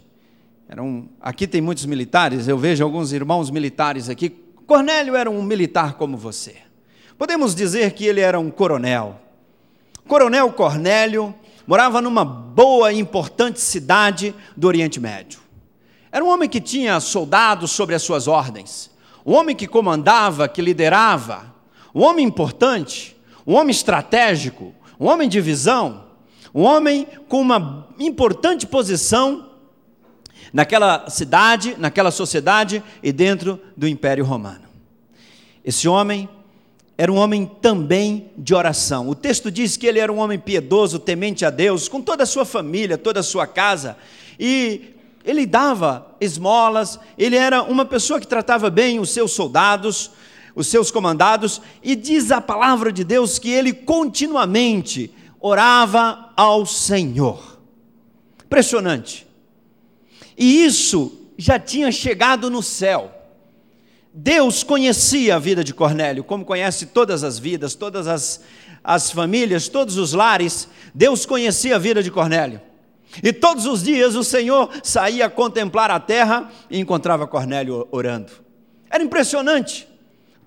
Era 0.70 0.84
um, 0.84 1.10
aqui 1.20 1.48
tem 1.48 1.62
muitos 1.62 1.86
militares, 1.86 2.48
eu 2.48 2.58
vejo 2.58 2.84
alguns 2.84 3.12
irmãos 3.14 3.50
militares 3.50 4.10
aqui. 4.10 4.30
Cornélio 4.68 5.16
era 5.16 5.30
um 5.32 5.42
militar 5.42 5.94
como 5.94 6.18
você. 6.18 6.67
Podemos 7.18 7.56
dizer 7.56 7.94
que 7.94 8.06
ele 8.06 8.22
era 8.22 8.40
um 8.40 8.52
coronel. 8.52 9.20
Coronel 10.08 10.52
Cornélio 10.52 11.34
morava 11.66 12.00
numa 12.02 12.24
boa 12.24 12.94
e 12.94 13.00
importante 13.00 13.60
cidade 13.60 14.36
do 14.56 14.68
Oriente 14.68 15.00
Médio. 15.00 15.40
Era 16.12 16.24
um 16.24 16.30
homem 16.30 16.48
que 16.48 16.62
tinha 16.62 17.00
soldados 17.00 17.72
sobre 17.72 17.96
as 17.96 18.04
suas 18.04 18.28
ordens, 18.28 18.92
um 19.26 19.34
homem 19.34 19.56
que 19.56 19.68
comandava, 19.68 20.48
que 20.48 20.62
liderava, 20.62 21.54
um 21.94 22.04
homem 22.04 22.26
importante, 22.26 23.18
um 23.46 23.56
homem 23.56 23.72
estratégico, 23.72 24.74
um 25.00 25.08
homem 25.08 25.28
de 25.28 25.42
visão, 25.42 26.06
um 26.54 26.64
homem 26.64 27.08
com 27.28 27.42
uma 27.42 27.88
importante 28.00 28.66
posição 28.68 29.50
naquela 30.54 31.10
cidade, 31.10 31.76
naquela 31.78 32.12
sociedade 32.12 32.82
e 33.02 33.12
dentro 33.12 33.60
do 33.76 33.88
Império 33.88 34.24
Romano. 34.24 34.68
Esse 35.66 35.88
homem 35.88 36.30
era 36.98 37.12
um 37.12 37.16
homem 37.16 37.46
também 37.62 38.32
de 38.36 38.56
oração. 38.56 39.08
O 39.08 39.14
texto 39.14 39.52
diz 39.52 39.78
que 39.78 39.86
ele 39.86 40.00
era 40.00 40.12
um 40.12 40.18
homem 40.18 40.40
piedoso, 40.40 40.98
temente 40.98 41.46
a 41.46 41.52
Deus, 41.52 41.88
com 41.88 42.02
toda 42.02 42.24
a 42.24 42.26
sua 42.26 42.44
família, 42.44 42.98
toda 42.98 43.20
a 43.20 43.24
sua 43.24 43.46
casa, 43.46 43.96
e 44.40 44.96
ele 45.24 45.46
dava 45.46 46.16
esmolas, 46.20 47.00
ele 47.18 47.36
era 47.36 47.62
uma 47.62 47.86
pessoa 47.86 48.20
que 48.20 48.26
tratava 48.26 48.70
bem 48.70 49.00
os 49.00 49.12
seus 49.12 49.32
soldados, 49.32 50.10
os 50.56 50.68
seus 50.68 50.90
comandados, 50.90 51.62
e 51.84 51.96
diz 51.96 52.32
a 52.32 52.42
palavra 52.42 52.92
de 52.92 53.04
Deus 53.04 53.38
que 53.38 53.52
ele 53.52 53.74
continuamente 53.74 55.14
orava 55.40 56.32
ao 56.36 56.66
Senhor. 56.66 57.60
Impressionante. 58.44 59.28
E 60.36 60.64
isso 60.64 61.28
já 61.38 61.60
tinha 61.60 61.92
chegado 61.92 62.50
no 62.50 62.64
céu. 62.64 63.17
Deus 64.20 64.64
conhecia 64.64 65.36
a 65.36 65.40
vida 65.40 65.64
de 65.64 65.76
Cornélio, 65.76 66.24
como 66.24 66.44
conhece 66.44 66.88
todas 66.88 67.24
as 67.24 67.38
vidas, 67.38 67.76
todas 67.76 68.08
as, 68.08 68.42
as 68.84 69.12
famílias, 69.12 69.68
todos 69.68 69.96
os 69.96 70.12
lares. 70.12 70.68
Deus 70.92 71.24
conhecia 71.24 71.76
a 71.76 71.80
vida 71.80 72.02
de 72.02 72.10
Cornélio. 72.10 72.60
E 73.22 73.32
todos 73.32 73.68
os 73.68 73.84
dias 73.84 74.16
o 74.16 74.24
Senhor 74.24 74.72
saía 74.82 75.28
a 75.28 75.30
contemplar 75.30 75.92
a 75.92 76.00
terra 76.00 76.50
e 76.68 76.80
encontrava 76.80 77.28
Cornélio 77.28 77.88
orando. 77.92 78.32
Era 78.90 79.04
impressionante. 79.04 79.88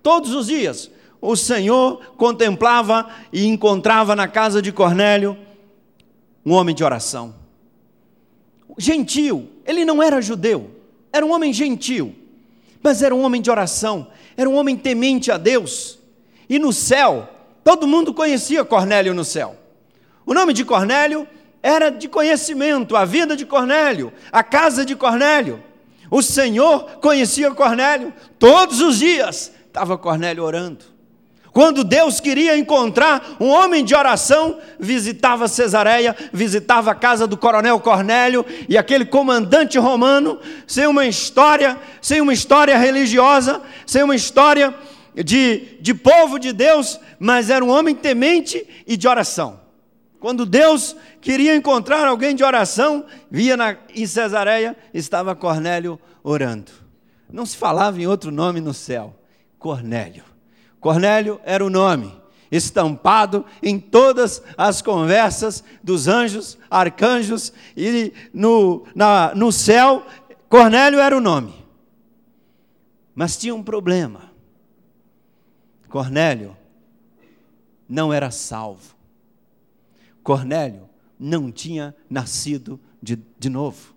Todos 0.02 0.34
os 0.34 0.48
dias 0.48 0.90
o 1.20 1.36
Senhor 1.36 2.14
contemplava 2.16 3.08
e 3.32 3.46
encontrava 3.46 4.16
na 4.16 4.26
casa 4.26 4.60
de 4.60 4.72
Cornélio 4.72 5.38
um 6.44 6.54
homem 6.54 6.74
de 6.74 6.82
oração. 6.82 7.36
Gentil, 8.76 9.48
ele 9.64 9.84
não 9.84 10.02
era 10.02 10.20
judeu, 10.20 10.72
era 11.12 11.24
um 11.24 11.32
homem 11.32 11.52
gentil 11.52 12.16
mas 12.82 13.02
era 13.02 13.14
um 13.14 13.22
homem 13.22 13.42
de 13.42 13.50
oração, 13.50 14.08
era 14.36 14.48
um 14.48 14.56
homem 14.56 14.76
temente 14.76 15.30
a 15.30 15.36
Deus. 15.36 15.98
E 16.48 16.58
no 16.58 16.72
céu, 16.72 17.28
todo 17.62 17.86
mundo 17.86 18.12
conhecia 18.12 18.64
Cornélio 18.64 19.14
no 19.14 19.24
céu. 19.24 19.56
O 20.26 20.34
nome 20.34 20.52
de 20.52 20.64
Cornélio 20.64 21.26
era 21.62 21.90
de 21.90 22.08
conhecimento, 22.08 22.96
a 22.96 23.04
vida 23.04 23.36
de 23.36 23.44
Cornélio, 23.44 24.12
a 24.32 24.42
casa 24.42 24.84
de 24.84 24.96
Cornélio. 24.96 25.62
O 26.10 26.22
Senhor 26.22 26.98
conhecia 27.00 27.50
Cornélio, 27.52 28.12
todos 28.38 28.80
os 28.80 28.98
dias 28.98 29.52
estava 29.66 29.96
Cornélio 29.96 30.42
orando. 30.42 30.84
Quando 31.52 31.82
Deus 31.82 32.20
queria 32.20 32.56
encontrar 32.56 33.36
um 33.40 33.48
homem 33.48 33.84
de 33.84 33.94
oração, 33.94 34.58
visitava 34.78 35.48
Cesareia, 35.48 36.16
visitava 36.32 36.92
a 36.92 36.94
casa 36.94 37.26
do 37.26 37.36
coronel 37.36 37.80
Cornélio 37.80 38.46
e 38.68 38.78
aquele 38.78 39.04
comandante 39.04 39.76
romano, 39.78 40.38
sem 40.66 40.86
uma 40.86 41.06
história, 41.06 41.78
sem 42.00 42.20
uma 42.20 42.32
história 42.32 42.78
religiosa, 42.78 43.60
sem 43.84 44.02
uma 44.02 44.14
história 44.14 44.72
de, 45.14 45.76
de 45.80 45.92
povo 45.92 46.38
de 46.38 46.52
Deus, 46.52 47.00
mas 47.18 47.50
era 47.50 47.64
um 47.64 47.70
homem 47.70 47.96
temente 47.96 48.64
e 48.86 48.96
de 48.96 49.08
oração. 49.08 49.60
Quando 50.20 50.46
Deus 50.46 50.94
queria 51.20 51.56
encontrar 51.56 52.06
alguém 52.06 52.34
de 52.34 52.44
oração, 52.44 53.04
via 53.30 53.56
na, 53.56 53.76
em 53.94 54.06
Cesareia, 54.06 54.76
estava 54.94 55.34
Cornélio 55.34 55.98
orando. 56.22 56.70
Não 57.32 57.44
se 57.44 57.56
falava 57.56 58.00
em 58.00 58.06
outro 58.06 58.30
nome 58.30 58.60
no 58.60 58.74
céu, 58.74 59.16
Cornélio. 59.58 60.29
Cornélio 60.80 61.38
era 61.44 61.64
o 61.64 61.70
nome, 61.70 62.18
estampado 62.50 63.44
em 63.62 63.78
todas 63.78 64.42
as 64.56 64.80
conversas 64.80 65.62
dos 65.82 66.08
anjos, 66.08 66.58
arcanjos 66.70 67.52
e 67.76 68.12
no, 68.32 68.84
na, 68.94 69.34
no 69.34 69.52
céu, 69.52 70.04
Cornélio 70.48 70.98
era 70.98 71.16
o 71.16 71.20
nome. 71.20 71.54
Mas 73.14 73.36
tinha 73.36 73.54
um 73.54 73.62
problema. 73.62 74.32
Cornélio 75.88 76.56
não 77.88 78.12
era 78.12 78.30
salvo. 78.30 78.96
Cornélio 80.22 80.88
não 81.18 81.52
tinha 81.52 81.94
nascido 82.08 82.80
de, 83.02 83.16
de 83.38 83.48
novo. 83.50 83.94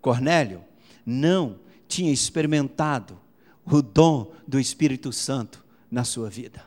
Cornélio 0.00 0.62
não 1.04 1.58
tinha 1.88 2.12
experimentado 2.12 3.18
o 3.64 3.82
dom 3.82 4.32
do 4.46 4.60
Espírito 4.60 5.12
Santo 5.12 5.62
na 5.92 6.04
sua 6.04 6.30
vida. 6.30 6.64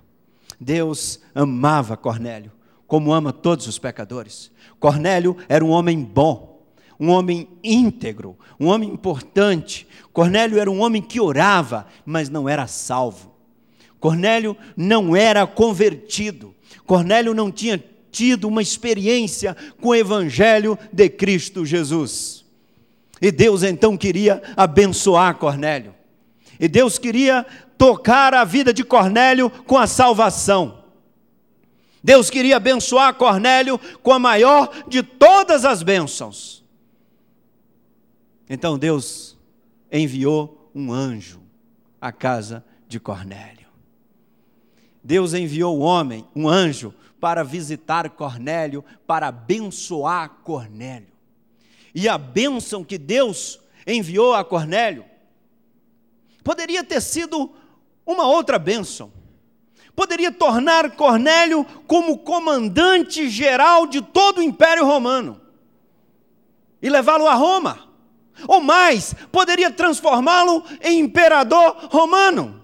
Deus 0.60 1.20
amava 1.34 1.98
Cornélio, 1.98 2.52
como 2.86 3.12
ama 3.12 3.34
todos 3.34 3.66
os 3.66 3.80
pecadores. 3.80 4.52
Cornélio 4.80 5.36
era 5.50 5.66
um 5.66 5.72
homem 5.72 6.00
bom, 6.04 6.64
um 7.00 7.10
homem 7.10 7.50
íntegro, 7.64 8.38
um 8.60 8.68
homem 8.68 8.90
importante. 8.90 9.88
Cornélio 10.14 10.60
era 10.60 10.70
um 10.70 10.80
homem 10.80 11.02
que 11.02 11.20
orava, 11.20 11.88
mas 12.06 12.30
não 12.30 12.48
era 12.48 12.68
salvo. 12.68 13.34
Cornélio 14.00 14.56
não 14.78 15.16
era 15.16 15.48
convertido. 15.48 16.54
Cornélio 16.86 17.34
não 17.34 17.52
tinha 17.52 17.84
tido 18.12 18.48
uma 18.48 18.62
experiência 18.62 19.58
com 19.82 19.90
o 19.90 19.96
evangelho 19.96 20.78
de 20.94 21.10
Cristo 21.10 21.66
Jesus. 21.66 22.46
E 23.20 23.32
Deus 23.32 23.64
então 23.64 23.98
queria 23.98 24.42
abençoar 24.56 25.36
Cornélio. 25.36 25.96
E 26.60 26.68
Deus 26.68 26.98
queria 26.98 27.46
tocar 27.78 28.34
a 28.34 28.44
vida 28.44 28.74
de 28.74 28.84
Cornélio 28.84 29.50
com 29.50 29.78
a 29.78 29.88
salvação. 29.88 30.84
Deus 32.04 32.30
queria 32.30 32.58
abençoar 32.58 33.16
Cornélio 33.16 33.80
com 34.04 34.14
a 34.14 34.20
maior 34.20 34.72
de 34.88 35.02
todas 35.02 35.66
as 35.66 35.82
bênçãos. 35.82 36.64
Então 38.50 38.78
Deus 38.78 39.36
enviou 39.92 40.70
um 40.74 40.94
anjo 40.94 41.42
à 42.00 42.12
casa 42.12 42.64
de 42.88 43.00
Cornélio. 43.00 43.68
Deus 45.04 45.34
enviou 45.34 45.80
um 45.80 45.82
homem, 45.82 46.28
um 46.36 46.48
anjo, 46.48 46.94
para 47.20 47.44
visitar 47.44 48.10
Cornélio, 48.12 48.84
para 49.08 49.30
abençoar 49.30 50.30
Cornélio. 50.44 51.14
E 51.94 52.08
a 52.08 52.18
bênção 52.18 52.84
que 52.84 52.98
Deus 52.98 53.60
enviou 53.88 54.36
a 54.36 54.44
Cornélio 54.44 55.06
poderia 56.44 56.84
ter 56.84 57.02
sido 57.02 57.52
uma 58.06 58.28
outra 58.28 58.60
bênção. 58.60 59.12
Poderia 59.96 60.32
tornar 60.32 60.92
Cornélio 60.92 61.66
como 61.88 62.18
comandante 62.18 63.30
geral 63.30 63.88
de 63.88 64.02
todo 64.02 64.40
o 64.40 64.44
Império 64.44 64.86
Romano 64.86 65.42
e 66.82 66.90
levá-lo 66.90 67.28
a 67.28 67.34
Roma. 67.34 67.80
Ou 68.48 68.60
mais, 68.60 69.16
poderia 69.32 69.72
transformá-lo 69.72 70.64
em 70.82 71.00
imperador 71.00 71.88
romano. 71.90 72.62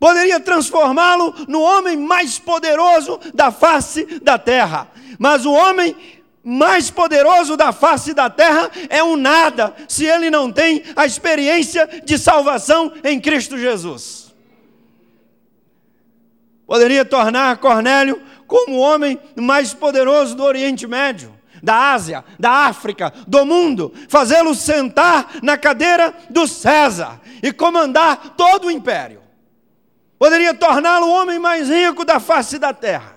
poderia 0.00 0.38
transformá-lo 0.38 1.34
no 1.48 1.60
homem 1.60 1.96
mais 1.96 2.38
poderoso 2.38 3.18
da 3.34 3.50
face 3.50 4.04
da 4.20 4.38
terra. 4.38 4.88
Mas 5.18 5.44
o 5.44 5.52
homem 5.52 5.96
mais 6.44 6.90
poderoso 6.90 7.56
da 7.56 7.72
face 7.72 8.14
da 8.14 8.30
terra 8.30 8.70
é 8.88 9.02
um 9.02 9.16
nada, 9.16 9.74
se 9.88 10.04
ele 10.04 10.30
não 10.30 10.52
tem 10.52 10.82
a 10.94 11.04
experiência 11.04 12.02
de 12.04 12.16
salvação 12.16 12.92
em 13.02 13.20
Cristo 13.20 13.58
Jesus. 13.58 14.27
Poderia 16.68 17.02
tornar 17.02 17.56
Cornélio 17.56 18.20
como 18.46 18.76
o 18.76 18.78
homem 18.78 19.18
mais 19.34 19.72
poderoso 19.72 20.34
do 20.34 20.44
Oriente 20.44 20.86
Médio, 20.86 21.34
da 21.62 21.92
Ásia, 21.92 22.22
da 22.38 22.66
África, 22.66 23.10
do 23.26 23.46
mundo, 23.46 23.90
fazê-lo 24.06 24.54
sentar 24.54 25.36
na 25.42 25.56
cadeira 25.56 26.14
do 26.28 26.46
César 26.46 27.22
e 27.42 27.54
comandar 27.54 28.34
todo 28.36 28.66
o 28.66 28.70
império. 28.70 29.22
Poderia 30.18 30.52
torná-lo 30.52 31.06
o 31.06 31.10
homem 31.10 31.38
mais 31.38 31.70
rico 31.70 32.04
da 32.04 32.20
face 32.20 32.58
da 32.58 32.74
terra. 32.74 33.16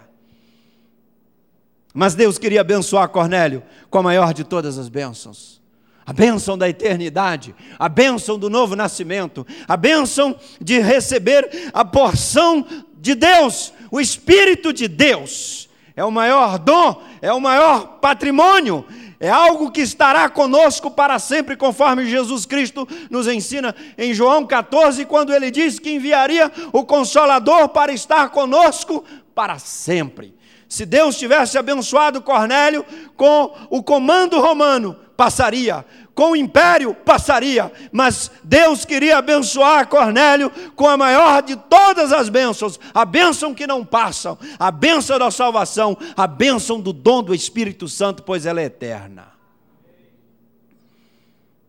Mas 1.93 2.15
Deus 2.15 2.37
queria 2.37 2.61
abençoar 2.61 3.09
Cornélio 3.09 3.61
com 3.89 3.97
a 3.97 4.03
maior 4.03 4.33
de 4.33 4.45
todas 4.45 4.77
as 4.77 4.87
bênçãos. 4.87 5.59
A 6.05 6.13
bênção 6.13 6.57
da 6.57 6.69
eternidade, 6.69 7.53
a 7.77 7.89
bênção 7.89 8.39
do 8.39 8.49
novo 8.49 8.77
nascimento, 8.77 9.45
a 9.67 9.75
bênção 9.75 10.35
de 10.59 10.79
receber 10.79 11.69
a 11.73 11.83
porção 11.85 12.65
de 13.01 13.15
Deus, 13.15 13.73
o 13.89 13.99
Espírito 13.99 14.71
de 14.71 14.87
Deus. 14.87 15.67
É 15.95 16.05
o 16.05 16.11
maior 16.11 16.57
dom, 16.57 17.01
é 17.21 17.33
o 17.33 17.41
maior 17.41 17.99
patrimônio, 17.99 18.85
é 19.19 19.29
algo 19.29 19.71
que 19.71 19.81
estará 19.81 20.29
conosco 20.29 20.89
para 20.89 21.19
sempre, 21.19 21.57
conforme 21.57 22.09
Jesus 22.09 22.45
Cristo 22.45 22.87
nos 23.09 23.27
ensina 23.27 23.75
em 23.97 24.13
João 24.13 24.45
14, 24.45 25.03
quando 25.05 25.33
ele 25.33 25.51
diz 25.51 25.79
que 25.79 25.91
enviaria 25.91 26.49
o 26.71 26.85
Consolador 26.85 27.69
para 27.69 27.91
estar 27.91 28.29
conosco 28.29 29.03
para 29.35 29.59
sempre. 29.59 30.33
Se 30.69 30.85
Deus 30.85 31.17
tivesse 31.17 31.57
abençoado 31.57 32.21
Cornélio 32.21 32.85
com 33.17 33.53
o 33.69 33.83
comando 33.83 34.39
romano, 34.39 34.95
passaria. 35.17 35.85
Com 36.13 36.31
o 36.31 36.35
império, 36.35 36.93
passaria. 36.93 37.71
Mas 37.91 38.29
Deus 38.43 38.83
queria 38.83 39.17
abençoar 39.17 39.87
Cornélio 39.87 40.51
com 40.75 40.87
a 40.87 40.97
maior 40.97 41.41
de 41.41 41.55
todas 41.55 42.11
as 42.11 42.29
bênçãos, 42.29 42.79
a 42.93 43.05
bênção 43.05 43.53
que 43.53 43.65
não 43.65 43.85
passam, 43.85 44.37
a 44.59 44.69
bênção 44.69 45.17
da 45.17 45.31
salvação, 45.31 45.97
a 46.15 46.27
bênção 46.27 46.79
do 46.79 46.91
dom 46.91 47.23
do 47.23 47.33
Espírito 47.33 47.87
Santo, 47.87 48.23
pois 48.23 48.45
ela 48.45 48.59
é 48.61 48.65
eterna. 48.65 49.31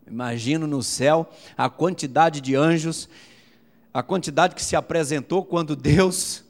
Imagino 0.06 0.66
no 0.66 0.82
céu 0.82 1.30
a 1.56 1.70
quantidade 1.70 2.40
de 2.40 2.54
anjos, 2.54 3.08
a 3.94 4.02
quantidade 4.02 4.54
que 4.54 4.62
se 4.62 4.76
apresentou 4.76 5.44
quando 5.44 5.74
Deus 5.74 6.41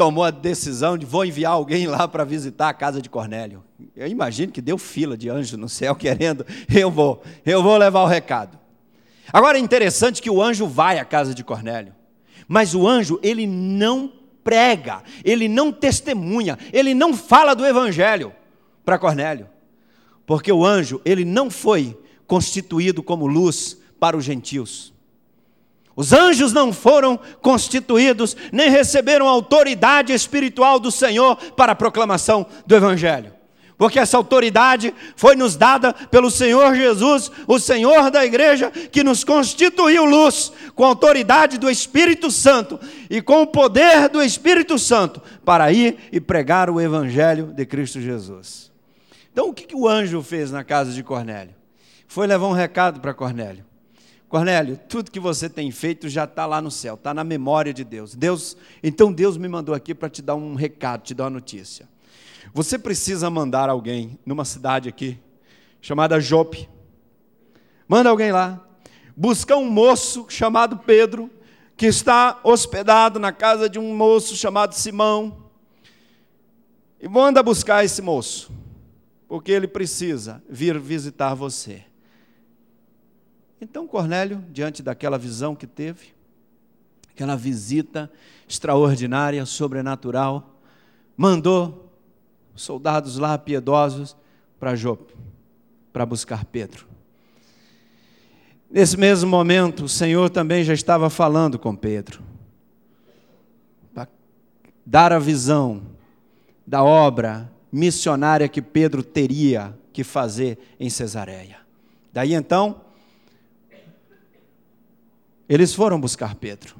tomou 0.00 0.24
a 0.24 0.30
decisão 0.30 0.96
de 0.96 1.04
vou 1.04 1.26
enviar 1.26 1.52
alguém 1.52 1.86
lá 1.86 2.08
para 2.08 2.24
visitar 2.24 2.70
a 2.70 2.72
casa 2.72 3.02
de 3.02 3.10
Cornélio. 3.10 3.62
Eu 3.94 4.06
imagino 4.06 4.50
que 4.50 4.62
deu 4.62 4.78
fila 4.78 5.14
de 5.14 5.28
anjos 5.28 5.58
no 5.58 5.68
céu 5.68 5.92
querendo, 5.94 6.46
eu 6.74 6.90
vou, 6.90 7.22
eu 7.44 7.62
vou 7.62 7.76
levar 7.76 8.04
o 8.04 8.06
recado. 8.06 8.58
Agora 9.30 9.58
é 9.58 9.60
interessante 9.60 10.22
que 10.22 10.30
o 10.30 10.42
anjo 10.42 10.66
vai 10.66 10.98
à 10.98 11.04
casa 11.04 11.34
de 11.34 11.44
Cornélio, 11.44 11.94
mas 12.48 12.74
o 12.74 12.88
anjo 12.88 13.20
ele 13.22 13.46
não 13.46 14.10
prega, 14.42 15.02
ele 15.22 15.48
não 15.48 15.70
testemunha, 15.70 16.58
ele 16.72 16.94
não 16.94 17.12
fala 17.12 17.52
do 17.52 17.66
evangelho 17.66 18.32
para 18.86 18.98
Cornélio, 18.98 19.50
porque 20.24 20.50
o 20.50 20.64
anjo 20.64 20.98
ele 21.04 21.26
não 21.26 21.50
foi 21.50 21.94
constituído 22.26 23.02
como 23.02 23.26
luz 23.26 23.76
para 23.98 24.16
os 24.16 24.24
gentios. 24.24 24.94
Os 26.00 26.14
anjos 26.14 26.50
não 26.54 26.72
foram 26.72 27.20
constituídos, 27.42 28.34
nem 28.50 28.70
receberam 28.70 29.28
autoridade 29.28 30.14
espiritual 30.14 30.80
do 30.80 30.90
Senhor 30.90 31.36
para 31.54 31.72
a 31.72 31.74
proclamação 31.74 32.46
do 32.66 32.74
Evangelho. 32.74 33.34
Porque 33.76 33.98
essa 33.98 34.16
autoridade 34.16 34.94
foi 35.14 35.36
nos 35.36 35.56
dada 35.56 35.92
pelo 35.92 36.30
Senhor 36.30 36.74
Jesus, 36.74 37.30
o 37.46 37.58
Senhor 37.58 38.10
da 38.10 38.24
igreja, 38.24 38.70
que 38.70 39.04
nos 39.04 39.24
constituiu 39.24 40.06
luz, 40.06 40.50
com 40.74 40.86
a 40.86 40.88
autoridade 40.88 41.58
do 41.58 41.70
Espírito 41.70 42.30
Santo 42.30 42.80
e 43.10 43.20
com 43.20 43.42
o 43.42 43.46
poder 43.46 44.08
do 44.08 44.22
Espírito 44.22 44.78
Santo, 44.78 45.20
para 45.44 45.70
ir 45.70 45.98
e 46.10 46.18
pregar 46.18 46.70
o 46.70 46.80
Evangelho 46.80 47.52
de 47.54 47.66
Cristo 47.66 48.00
Jesus. 48.00 48.72
Então, 49.30 49.50
o 49.50 49.52
que, 49.52 49.64
que 49.64 49.76
o 49.76 49.86
anjo 49.86 50.22
fez 50.22 50.50
na 50.50 50.64
casa 50.64 50.92
de 50.92 51.02
Cornélio? 51.02 51.54
Foi 52.08 52.26
levar 52.26 52.46
um 52.46 52.52
recado 52.52 53.00
para 53.00 53.12
Cornélio. 53.12 53.68
Cornélio, 54.30 54.78
tudo 54.88 55.10
que 55.10 55.18
você 55.18 55.48
tem 55.48 55.72
feito 55.72 56.08
já 56.08 56.22
está 56.22 56.46
lá 56.46 56.62
no 56.62 56.70
céu, 56.70 56.94
está 56.94 57.12
na 57.12 57.24
memória 57.24 57.74
de 57.74 57.82
Deus. 57.82 58.14
Deus, 58.14 58.56
então 58.80 59.12
Deus 59.12 59.36
me 59.36 59.48
mandou 59.48 59.74
aqui 59.74 59.92
para 59.92 60.08
te 60.08 60.22
dar 60.22 60.36
um 60.36 60.54
recado, 60.54 61.02
te 61.02 61.12
dar 61.12 61.24
uma 61.24 61.30
notícia. 61.30 61.88
Você 62.54 62.78
precisa 62.78 63.28
mandar 63.28 63.68
alguém 63.68 64.16
numa 64.24 64.44
cidade 64.44 64.88
aqui 64.88 65.18
chamada 65.80 66.20
Jope. 66.20 66.68
Manda 67.88 68.08
alguém 68.08 68.30
lá 68.30 68.64
buscar 69.16 69.56
um 69.56 69.68
moço 69.68 70.26
chamado 70.28 70.78
Pedro 70.78 71.28
que 71.76 71.86
está 71.86 72.38
hospedado 72.44 73.18
na 73.18 73.32
casa 73.32 73.68
de 73.68 73.80
um 73.80 73.96
moço 73.96 74.36
chamado 74.36 74.74
Simão. 74.74 75.50
E 77.00 77.08
manda 77.08 77.42
buscar 77.42 77.84
esse 77.84 78.00
moço, 78.00 78.52
porque 79.26 79.50
ele 79.50 79.66
precisa 79.66 80.40
vir 80.48 80.78
visitar 80.78 81.34
você. 81.34 81.89
Então 83.60 83.86
Cornélio, 83.86 84.42
diante 84.50 84.82
daquela 84.82 85.18
visão 85.18 85.54
que 85.54 85.66
teve, 85.66 86.14
aquela 87.10 87.36
visita 87.36 88.10
extraordinária, 88.48 89.44
sobrenatural, 89.44 90.58
mandou 91.16 91.92
soldados 92.54 93.18
lá 93.18 93.36
piedosos 93.36 94.16
para 94.58 94.74
Jope, 94.74 95.14
para 95.92 96.06
buscar 96.06 96.44
Pedro. 96.46 96.86
Nesse 98.70 98.96
mesmo 98.96 99.28
momento, 99.28 99.84
o 99.84 99.88
Senhor 99.88 100.30
também 100.30 100.64
já 100.64 100.72
estava 100.72 101.10
falando 101.10 101.58
com 101.58 101.74
Pedro, 101.76 102.22
para 103.92 104.08
dar 104.86 105.12
a 105.12 105.18
visão 105.18 105.82
da 106.66 106.82
obra 106.82 107.50
missionária 107.70 108.48
que 108.48 108.62
Pedro 108.62 109.02
teria 109.02 109.76
que 109.92 110.04
fazer 110.04 110.58
em 110.78 110.88
Cesareia. 110.88 111.58
Daí 112.12 112.32
então, 112.32 112.80
eles 115.50 115.74
foram 115.74 116.00
buscar 116.00 116.36
Pedro. 116.36 116.76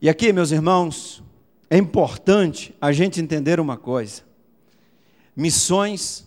E 0.00 0.08
aqui, 0.08 0.32
meus 0.32 0.52
irmãos, 0.52 1.20
é 1.68 1.76
importante 1.76 2.72
a 2.80 2.92
gente 2.92 3.20
entender 3.20 3.58
uma 3.58 3.76
coisa. 3.76 4.22
Missões 5.34 6.24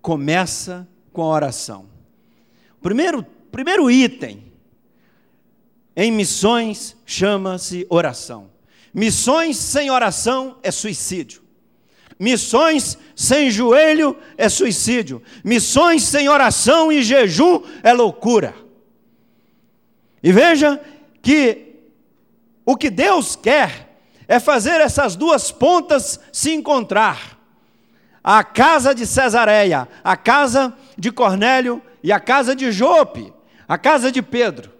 começa 0.00 0.88
com 1.12 1.22
a 1.22 1.26
oração. 1.26 1.86
Primeiro, 2.80 3.24
primeiro 3.52 3.88
item 3.88 4.52
em 5.94 6.10
missões 6.10 6.96
chama-se 7.06 7.86
oração. 7.88 8.50
Missões 8.92 9.56
sem 9.56 9.92
oração 9.92 10.58
é 10.60 10.72
suicídio. 10.72 11.40
Missões 12.18 12.98
sem 13.14 13.48
joelho 13.48 14.16
é 14.36 14.48
suicídio. 14.48 15.22
Missões 15.44 16.02
sem 16.02 16.28
oração 16.28 16.90
e 16.90 17.00
jejum 17.00 17.62
é 17.84 17.92
loucura. 17.92 18.61
E 20.22 20.32
veja 20.32 20.80
que 21.20 21.72
o 22.64 22.76
que 22.76 22.90
Deus 22.90 23.34
quer 23.34 23.98
é 24.28 24.38
fazer 24.38 24.80
essas 24.80 25.16
duas 25.16 25.50
pontas 25.50 26.20
se 26.32 26.52
encontrar. 26.52 27.38
A 28.22 28.44
casa 28.44 28.94
de 28.94 29.04
Cesareia, 29.04 29.88
a 30.04 30.16
casa 30.16 30.72
de 30.96 31.10
Cornélio 31.10 31.82
e 32.02 32.12
a 32.12 32.20
casa 32.20 32.54
de 32.54 32.70
Jope, 32.70 33.32
a 33.66 33.76
casa 33.76 34.12
de 34.12 34.22
Pedro. 34.22 34.70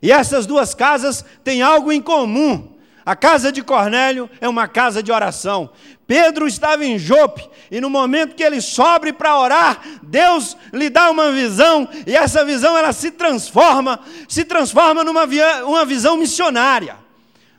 E 0.00 0.10
essas 0.10 0.46
duas 0.46 0.74
casas 0.74 1.24
têm 1.44 1.60
algo 1.60 1.92
em 1.92 2.00
comum. 2.00 2.76
A 3.04 3.14
casa 3.16 3.52
de 3.52 3.62
Cornélio 3.62 4.30
é 4.40 4.48
uma 4.48 4.66
casa 4.68 5.02
de 5.02 5.12
oração. 5.12 5.70
Pedro 6.08 6.48
estava 6.48 6.86
em 6.86 6.98
Jope 6.98 7.46
e 7.70 7.82
no 7.82 7.90
momento 7.90 8.34
que 8.34 8.42
ele 8.42 8.62
sobe 8.62 9.12
para 9.12 9.38
orar, 9.38 9.82
Deus 10.02 10.56
lhe 10.72 10.88
dá 10.88 11.10
uma 11.10 11.30
visão 11.30 11.86
e 12.06 12.16
essa 12.16 12.46
visão 12.46 12.74
ela 12.78 12.94
se 12.94 13.10
transforma, 13.10 14.00
se 14.26 14.42
transforma 14.42 15.04
numa 15.04 15.28
uma 15.66 15.84
visão 15.84 16.16
missionária, 16.16 16.96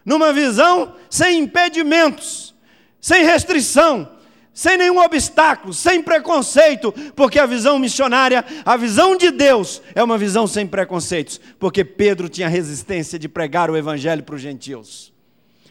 numa 0.03 0.33
visão 0.33 0.95
sem 1.12 1.38
impedimentos, 1.38 2.55
sem 2.99 3.23
restrição, 3.23 4.09
sem 4.51 4.77
nenhum 4.77 4.97
obstáculo, 4.97 5.71
sem 5.71 6.01
preconceito, 6.01 6.91
porque 7.15 7.38
a 7.38 7.45
visão 7.45 7.77
missionária, 7.77 8.43
a 8.65 8.75
visão 8.75 9.15
de 9.15 9.29
Deus 9.29 9.79
é 9.93 10.03
uma 10.03 10.17
visão 10.17 10.47
sem 10.47 10.65
preconceitos, 10.65 11.39
porque 11.59 11.85
Pedro 11.85 12.27
tinha 12.27 12.49
resistência 12.49 13.19
de 13.19 13.29
pregar 13.29 13.69
o 13.69 13.77
evangelho 13.77 14.23
para 14.23 14.33
os 14.33 14.41
gentios. 14.41 15.13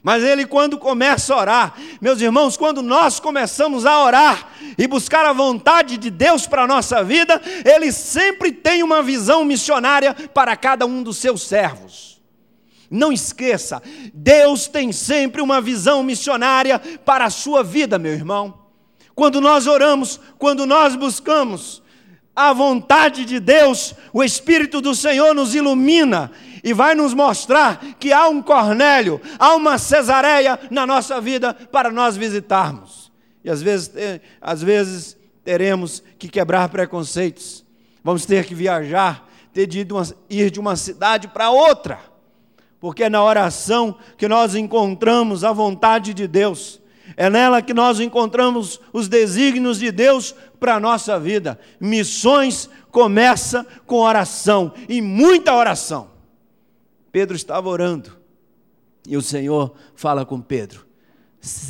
Mas 0.03 0.23
ele, 0.23 0.47
quando 0.47 0.79
começa 0.79 1.35
a 1.35 1.39
orar, 1.39 1.75
meus 2.01 2.21
irmãos, 2.21 2.57
quando 2.57 2.83
nós 2.83 3.19
começamos 3.19 3.85
a 3.85 4.03
orar 4.05 4.49
e 4.77 4.87
buscar 4.87 5.25
a 5.25 5.33
vontade 5.33 5.97
de 5.97 6.09
Deus 6.09 6.47
para 6.47 6.63
a 6.63 6.67
nossa 6.67 7.03
vida, 7.03 7.41
ele 7.65 7.91
sempre 7.91 8.53
tem 8.53 8.83
uma 8.83 9.03
visão 9.03 9.45
missionária 9.45 10.15
para 10.15 10.57
cada 10.57 10.87
um 10.87 11.03
dos 11.03 11.17
seus 11.17 11.43
servos. 11.43 12.21
Não 12.91 13.13
esqueça, 13.13 13.83
Deus 14.15 14.67
tem 14.67 14.93
sempre 14.93 15.43
uma 15.43 15.61
visão 15.61 16.03
missionária 16.03 16.79
para 17.05 17.27
a 17.27 17.31
sua 17.31 17.63
vida, 17.63 17.99
meu 17.99 18.13
irmão. 18.13 18.67
Quando 19.15 19.41
nós 19.41 19.67
oramos, 19.67 20.19
quando 20.39 20.65
nós 20.65 20.95
buscamos 20.95 21.83
a 22.35 22.53
vontade 22.53 23.25
de 23.25 23.41
Deus, 23.41 23.95
o 24.13 24.23
Espírito 24.23 24.81
do 24.81 24.95
Senhor 24.95 25.35
nos 25.35 25.57
ilumina 25.57 26.31
e 26.69 26.73
vai 26.73 26.95
nos 26.95 27.15
mostrar 27.15 27.79
que 27.99 28.13
há 28.13 28.29
um 28.29 28.43
Cornélio, 28.43 29.21
há 29.39 29.55
uma 29.55 29.79
Cesareia 29.79 30.59
na 30.71 30.87
nossa 30.87 31.21
vida 31.21 31.55
para 31.55 31.91
nós 31.91 32.17
visitarmos. 32.17 33.11
E 33.43 33.51
às 33.51 33.63
vezes, 33.63 33.91
às 34.41 34.63
vezes 34.63 35.17
teremos 35.45 36.03
que 36.19 36.29
quebrar 36.29 36.69
preconceitos, 36.69 37.65
vamos 38.05 38.27
ter 38.27 38.45
que 38.45 38.55
viajar, 38.55 39.27
ter 39.53 39.67
de 39.67 39.87
ir 40.29 40.51
de 40.51 40.61
uma 40.61 40.77
cidade 40.77 41.29
para 41.29 41.51
outra 41.51 41.99
porque 42.81 43.05
é 43.05 43.09
na 43.09 43.23
oração 43.23 43.97
que 44.17 44.29
nós 44.29 44.55
encontramos 44.55 45.43
a 45.43 45.53
vontade 45.53 46.15
de 46.15 46.27
Deus, 46.27 46.81
é 47.17 47.29
nela 47.29 47.63
que 47.63 47.75
nós 47.75 47.99
encontramos 47.99 48.81
os 48.93 49.09
desígnios 49.09 49.79
de 49.79 49.91
Deus 49.91 50.35
para 50.61 50.75
a 50.75 50.81
nossa 50.81 51.19
vida. 51.19 51.59
Missões 51.81 52.69
começa 52.91 53.67
com 53.87 53.97
oração 53.97 54.73
e 54.89 55.01
muita 55.01 55.55
oração. 55.55 56.18
Pedro 57.19 57.35
estava 57.35 57.69
orando 57.69 58.17
e 59.05 59.17
o 59.17 59.21
Senhor 59.21 59.75
fala 59.97 60.25
com 60.25 60.41
Pedro: 60.41 60.87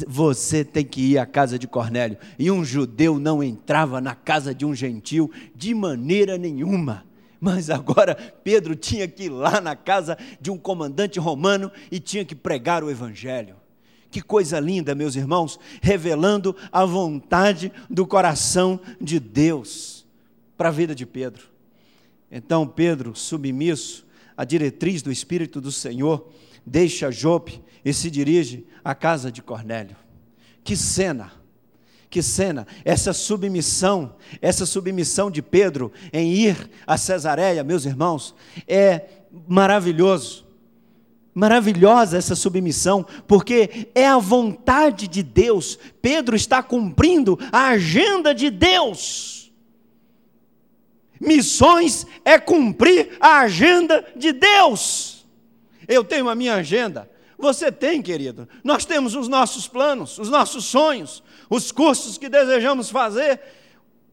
você 0.07 0.63
tem 0.63 0.85
que 0.85 1.01
ir 1.01 1.17
à 1.17 1.25
casa 1.25 1.59
de 1.59 1.67
Cornélio. 1.67 2.19
E 2.39 2.51
um 2.51 2.63
judeu 2.63 3.19
não 3.19 3.43
entrava 3.43 3.99
na 3.99 4.15
casa 4.15 4.55
de 4.55 4.67
um 4.67 4.75
gentil 4.75 5.33
de 5.55 5.73
maneira 5.73 6.37
nenhuma. 6.37 7.07
Mas 7.41 7.71
agora 7.71 8.15
Pedro 8.15 8.77
tinha 8.77 9.09
que 9.09 9.23
ir 9.23 9.29
lá 9.31 9.59
na 9.59 9.75
casa 9.75 10.19
de 10.39 10.51
um 10.51 10.59
comandante 10.59 11.19
romano 11.19 11.73
e 11.91 11.99
tinha 11.99 12.27
que 12.27 12.35
pregar 12.35 12.85
o 12.85 12.91
evangelho. 12.91 13.57
Que 14.11 14.21
coisa 14.21 14.61
linda, 14.61 14.95
meus 14.95 15.17
irmãos, 15.17 15.59
revelando 15.81 16.55
a 16.71 16.85
vontade 16.85 17.73
do 17.89 18.07
coração 18.07 18.79
de 19.01 19.19
Deus 19.19 20.07
para 20.59 20.69
a 20.69 20.73
vida 20.73 20.95
de 20.95 21.07
Pedro. 21.07 21.45
Então 22.31 22.67
Pedro, 22.67 23.17
submisso 23.17 24.07
à 24.39 24.45
diretriz 24.45 25.03
do 25.03 25.11
Espírito 25.11 25.61
do 25.61 25.73
Senhor, 25.73 26.29
deixa 26.65 27.11
Jope 27.11 27.61
e 27.85 27.93
se 27.93 28.09
dirige 28.09 28.65
à 28.85 28.95
casa 28.95 29.33
de 29.33 29.43
Cornélio. 29.43 29.97
Que 30.63 30.77
cena! 30.77 31.33
Que 32.09 32.23
cena, 32.23 32.67
essa 32.87 33.13
submissão, 33.13 34.15
essa 34.41 34.65
submissão 34.65 35.31
de 35.31 35.43
Pedro 35.43 35.93
em 36.11 36.33
ir 36.33 36.71
a 36.87 36.97
Cesareia, 36.97 37.63
meus 37.63 37.85
irmãos, 37.85 38.35
é 38.67 39.05
maravilhoso. 39.47 40.47
Maravilhosa 41.35 42.17
essa 42.17 42.35
submissão, 42.35 43.05
porque 43.27 43.89
é 43.95 44.07
a 44.07 44.17
vontade 44.17 45.07
de 45.07 45.23
Deus. 45.23 45.79
Pedro 46.01 46.35
está 46.35 46.63
cumprindo 46.63 47.39
a 47.53 47.69
agenda 47.69 48.35
de 48.35 48.49
Deus. 48.49 49.38
Missões 51.21 52.07
é 52.25 52.39
cumprir 52.39 53.17
a 53.21 53.41
agenda 53.41 54.07
de 54.15 54.33
Deus. 54.33 55.27
Eu 55.87 56.05
tenho 56.05 56.29
a 56.29 56.35
minha 56.35 56.55
agenda, 56.55 57.11
você 57.39 57.71
tem, 57.71 58.03
querido. 58.03 58.49
Nós 58.65 58.85
temos 58.85 59.15
os 59.15 59.29
nossos 59.29 59.69
planos, 59.69 60.19
os 60.19 60.29
nossos 60.29 60.65
sonhos, 60.65 61.23
os 61.49 61.71
cursos 61.71 62.19
que 62.19 62.29
desejamos 62.29 62.91
fazer, 62.91 63.41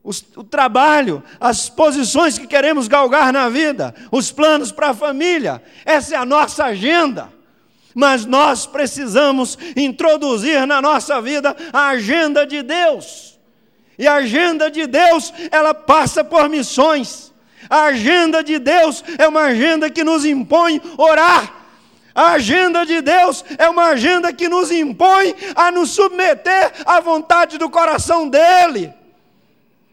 os, 0.04 0.24
o 0.36 0.44
trabalho, 0.44 1.24
as 1.40 1.68
posições 1.68 2.38
que 2.38 2.46
queremos 2.46 2.88
galgar 2.88 3.34
na 3.34 3.50
vida, 3.50 3.96
os 4.12 4.32
planos 4.32 4.72
para 4.72 4.92
a 4.92 4.94
família. 4.94 5.62
Essa 5.84 6.14
é 6.14 6.18
a 6.18 6.26
nossa 6.26 6.66
agenda. 6.66 7.34
Mas 7.96 8.26
nós 8.26 8.68
precisamos 8.68 9.58
introduzir 9.76 10.68
na 10.68 10.82
nossa 10.82 11.20
vida 11.20 11.56
a 11.74 11.88
agenda 11.88 12.46
de 12.46 12.62
Deus. 12.62 13.35
E 13.98 14.08
a 14.08 14.16
agenda 14.16 14.70
de 14.70 14.88
Deus, 14.88 15.34
ela 15.52 15.74
passa 15.74 16.24
por 16.24 16.50
missões. 16.50 17.34
A 17.70 17.86
agenda 17.86 18.44
de 18.44 18.60
Deus 18.60 19.04
é 19.18 19.28
uma 19.28 19.44
agenda 19.44 19.90
que 19.90 20.04
nos 20.04 20.26
impõe 20.26 20.82
orar 20.98 21.66
a 22.16 22.32
agenda 22.32 22.86
de 22.86 23.02
Deus 23.02 23.44
é 23.58 23.68
uma 23.68 23.88
agenda 23.88 24.32
que 24.32 24.48
nos 24.48 24.72
impõe 24.72 25.36
a 25.54 25.70
nos 25.70 25.90
submeter 25.90 26.72
à 26.86 27.02
vontade 27.02 27.58
do 27.58 27.70
coração 27.70 28.30
dEle, 28.30 28.94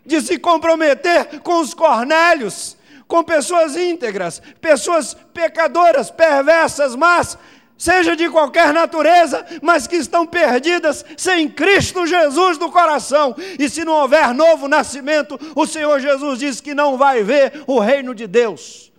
de 0.07 0.21
se 0.21 0.39
comprometer 0.39 1.41
com 1.41 1.59
os 1.59 1.75
cornélios, 1.75 2.77
com 3.09 3.25
pessoas 3.25 3.77
íntegras, 3.77 4.41
pessoas 4.61 5.17
pecadoras, 5.35 6.13
perversas, 6.13 6.95
mas 6.95 7.37
seja 7.77 8.15
de 8.15 8.29
qualquer 8.31 8.73
natureza, 8.73 9.45
mas 9.61 9.87
que 9.87 9.97
estão 9.97 10.27
perdidas 10.27 11.05
sem 11.17 11.49
Cristo 11.49 12.07
Jesus 12.07 12.59
no 12.59 12.71
coração. 12.71 13.35
E 13.59 13.69
se 13.69 13.85
não 13.85 13.95
houver 13.95 14.33
novo 14.35 14.69
nascimento, 14.69 15.39
o 15.55 15.67
Senhor 15.67 16.01
Jesus 16.01 16.39
diz 16.39 16.61
que 16.61 16.75
não 16.75 16.97
vai 16.97 17.23
ver 17.23 17.65
o 17.67 17.79
reino 17.79 18.15
de 18.15 18.27
Deus. 18.27 18.93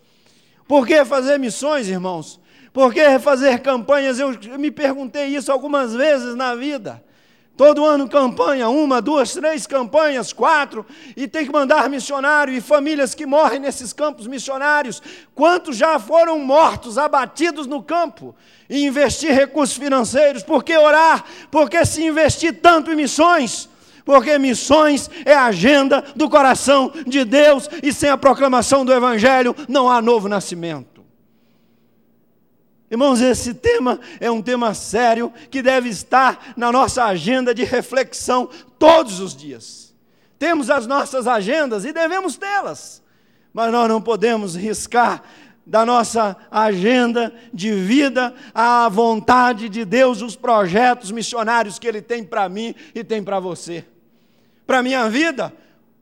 Por 0.67 0.85
que 0.87 1.05
fazer 1.05 1.37
missões, 1.37 1.87
irmãos? 1.87 2.39
Por 2.73 2.93
que 2.93 3.19
fazer 3.19 3.59
campanhas? 3.59 4.19
Eu 4.19 4.37
me 4.57 4.71
perguntei 4.71 5.27
isso 5.27 5.51
algumas 5.51 5.93
vezes 5.93 6.35
na 6.35 6.55
vida. 6.55 7.03
Todo 7.55 7.85
ano 7.85 8.09
campanha, 8.09 8.67
uma, 8.67 8.99
duas, 8.99 9.33
três 9.33 9.67
campanhas, 9.67 10.33
quatro, 10.33 10.83
e 11.15 11.27
tem 11.27 11.45
que 11.45 11.51
mandar 11.51 11.87
missionário 11.87 12.51
e 12.51 12.59
famílias 12.59 13.13
que 13.13 13.27
morrem 13.27 13.59
nesses 13.59 13.93
campos 13.93 14.25
missionários. 14.25 15.01
Quantos 15.35 15.77
já 15.77 15.99
foram 15.99 16.39
mortos, 16.39 16.97
abatidos 16.97 17.67
no 17.67 17.83
campo? 17.83 18.35
E 18.67 18.85
investir 18.85 19.31
recursos 19.31 19.77
financeiros, 19.77 20.41
por 20.41 20.63
que 20.63 20.75
orar? 20.75 21.23
Por 21.51 21.69
que 21.69 21.85
se 21.85 22.03
investir 22.03 22.59
tanto 22.59 22.91
em 22.91 22.95
missões? 22.95 23.69
Porque 24.03 24.37
missões 24.39 25.09
é 25.23 25.35
a 25.35 25.45
agenda 25.45 26.03
do 26.15 26.27
coração 26.29 26.91
de 27.05 27.23
Deus, 27.23 27.69
e 27.83 27.93
sem 27.93 28.09
a 28.09 28.17
proclamação 28.17 28.83
do 28.83 28.91
Evangelho 28.91 29.55
não 29.69 29.87
há 29.87 30.01
novo 30.01 30.27
nascimento. 30.27 30.92
Irmãos, 32.93 33.21
esse 33.21 33.55
tema 33.55 33.99
é 34.19 34.29
um 34.29 34.39
tema 34.39 34.71
sério 34.75 35.33
que 35.49 35.63
deve 35.63 35.89
estar 35.89 36.53
na 36.55 36.71
nossa 36.71 37.05
agenda 37.05 37.51
de 37.51 37.63
reflexão 37.63 38.47
todos 38.77 39.19
os 39.19 39.35
dias. 39.35 39.95
Temos 40.37 40.69
as 40.69 40.85
nossas 40.85 41.25
agendas 41.25 41.85
e 41.85 41.91
devemos 41.91 42.37
tê-las, 42.37 43.01
mas 43.51 43.71
nós 43.71 43.89
não 43.89 43.99
podemos 43.99 44.55
riscar 44.55 45.23
da 45.65 45.83
nossa 45.83 46.37
agenda 46.51 47.33
de 47.51 47.73
vida 47.73 48.31
a 48.53 48.87
vontade 48.89 49.69
de 49.69 49.83
Deus, 49.85 50.21
os 50.21 50.35
projetos 50.35 51.09
missionários 51.09 51.79
que 51.79 51.87
Ele 51.87 51.99
tem 51.99 52.23
para 52.23 52.47
mim 52.47 52.75
e 52.93 53.03
tem 53.03 53.23
para 53.23 53.39
você. 53.39 53.83
Para 54.67 54.77
a 54.77 54.83
minha 54.83 55.09
vida, 55.09 55.51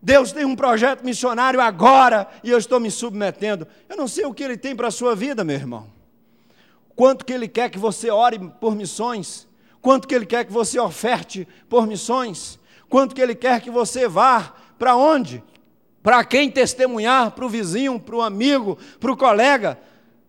Deus 0.01 0.33
tem 0.33 0.43
um 0.43 0.57
projeto 0.57 1.05
missionário 1.05 1.61
agora 1.61 2.27
e 2.43 2.51
eu 2.51 2.57
estou 2.57 2.81
me 2.81 2.91
submetendo. 2.91 3.65
Eu 3.87 3.95
não 3.95 4.09
sei 4.09 4.25
o 4.25 4.33
que 4.33 4.43
Ele 4.43 4.57
tem 4.57 4.75
para 4.75 4.89
a 4.89 4.91
sua 4.91 5.15
vida, 5.15 5.41
meu 5.41 5.55
irmão 5.55 6.00
quanto 7.01 7.25
que 7.25 7.33
Ele 7.33 7.47
quer 7.47 7.67
que 7.71 7.79
você 7.79 8.11
ore 8.11 8.37
por 8.37 8.75
missões, 8.75 9.47
quanto 9.81 10.07
que 10.07 10.13
Ele 10.13 10.23
quer 10.23 10.45
que 10.45 10.51
você 10.51 10.79
oferte 10.79 11.47
por 11.67 11.87
missões, 11.87 12.59
quanto 12.87 13.15
que 13.15 13.21
Ele 13.21 13.33
quer 13.33 13.59
que 13.59 13.71
você 13.71 14.07
vá, 14.07 14.53
para 14.77 14.95
onde? 14.95 15.43
Para 16.03 16.23
quem 16.23 16.51
testemunhar, 16.51 17.31
para 17.31 17.43
o 17.43 17.49
vizinho, 17.49 17.99
para 17.99 18.15
o 18.15 18.21
amigo, 18.21 18.77
para 18.99 19.11
o 19.11 19.17
colega. 19.17 19.79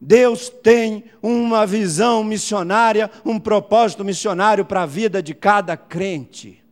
Deus 0.00 0.48
tem 0.48 1.04
uma 1.22 1.66
visão 1.66 2.24
missionária, 2.24 3.10
um 3.22 3.38
propósito 3.38 4.02
missionário 4.02 4.64
para 4.64 4.84
a 4.84 4.86
vida 4.86 5.22
de 5.22 5.34
cada 5.34 5.76
crente. 5.76 6.64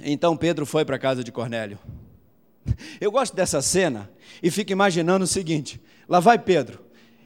Então 0.00 0.36
Pedro 0.36 0.66
foi 0.66 0.84
para 0.84 0.96
a 0.96 0.98
casa 0.98 1.22
de 1.22 1.30
Cornélio. 1.30 1.78
Eu 3.00 3.12
gosto 3.12 3.36
dessa 3.36 3.62
cena 3.62 4.10
e 4.42 4.50
fico 4.50 4.72
imaginando 4.72 5.24
o 5.24 5.28
seguinte: 5.28 5.80
lá 6.08 6.18
vai 6.18 6.36
Pedro, 6.36 6.83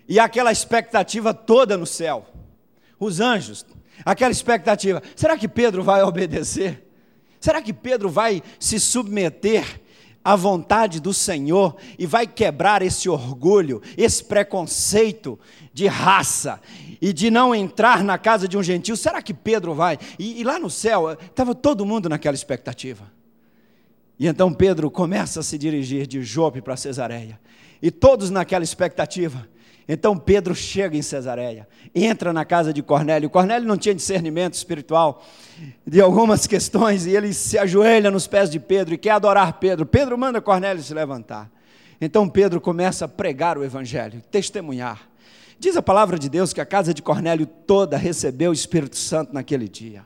e 0.08 0.18
aquela 0.18 0.50
expectativa 0.50 1.34
toda 1.34 1.76
no 1.76 1.86
céu. 1.86 2.26
Os 2.98 3.20
anjos, 3.20 3.64
aquela 4.04 4.32
expectativa. 4.32 5.02
Será 5.14 5.36
que 5.36 5.46
Pedro 5.46 5.82
vai 5.82 6.02
obedecer? 6.02 6.84
Será 7.40 7.62
que 7.62 7.72
Pedro 7.72 8.08
vai 8.08 8.42
se 8.58 8.80
submeter 8.80 9.80
à 10.24 10.34
vontade 10.34 11.00
do 11.00 11.14
Senhor 11.14 11.76
e 11.98 12.06
vai 12.06 12.26
quebrar 12.26 12.82
esse 12.82 13.08
orgulho, 13.08 13.80
esse 13.96 14.24
preconceito 14.24 15.38
de 15.72 15.86
raça 15.86 16.60
e 17.00 17.12
de 17.12 17.30
não 17.30 17.54
entrar 17.54 18.02
na 18.02 18.18
casa 18.18 18.48
de 18.48 18.56
um 18.58 18.62
gentil? 18.62 18.96
Será 18.96 19.22
que 19.22 19.32
Pedro 19.32 19.74
vai? 19.74 19.98
E, 20.18 20.40
e 20.40 20.44
lá 20.44 20.58
no 20.58 20.68
céu, 20.68 21.12
estava 21.12 21.54
todo 21.54 21.86
mundo 21.86 22.08
naquela 22.08 22.34
expectativa. 22.34 23.12
E 24.18 24.26
então 24.26 24.52
Pedro 24.52 24.90
começa 24.90 25.40
a 25.40 25.42
se 25.44 25.56
dirigir 25.56 26.06
de 26.06 26.22
Jope 26.22 26.60
para 26.60 26.76
Cesareia. 26.76 27.38
E 27.80 27.90
todos 27.90 28.30
naquela 28.30 28.64
expectativa. 28.64 29.48
Então 29.88 30.18
Pedro 30.18 30.54
chega 30.54 30.98
em 30.98 31.00
Cesareia, 31.00 31.66
entra 31.94 32.30
na 32.30 32.44
casa 32.44 32.74
de 32.74 32.82
Cornélio. 32.82 33.30
Cornélio 33.30 33.66
não 33.66 33.78
tinha 33.78 33.94
discernimento 33.94 34.52
espiritual 34.52 35.24
de 35.86 35.98
algumas 35.98 36.46
questões 36.46 37.06
e 37.06 37.16
ele 37.16 37.32
se 37.32 37.56
ajoelha 37.56 38.10
nos 38.10 38.26
pés 38.26 38.50
de 38.50 38.60
Pedro 38.60 38.94
e 38.94 38.98
quer 38.98 39.12
adorar 39.12 39.54
Pedro. 39.54 39.86
Pedro 39.86 40.18
manda 40.18 40.42
Cornélio 40.42 40.82
se 40.82 40.92
levantar. 40.92 41.50
Então 41.98 42.28
Pedro 42.28 42.60
começa 42.60 43.06
a 43.06 43.08
pregar 43.08 43.56
o 43.56 43.64
evangelho, 43.64 44.22
testemunhar. 44.30 45.08
Diz 45.58 45.74
a 45.74 45.82
palavra 45.82 46.18
de 46.18 46.28
Deus 46.28 46.52
que 46.52 46.60
a 46.60 46.66
casa 46.66 46.92
de 46.92 47.02
Cornélio 47.02 47.46
toda 47.46 47.96
recebeu 47.96 48.50
o 48.50 48.54
Espírito 48.54 48.96
Santo 48.96 49.32
naquele 49.32 49.68
dia. 49.68 50.04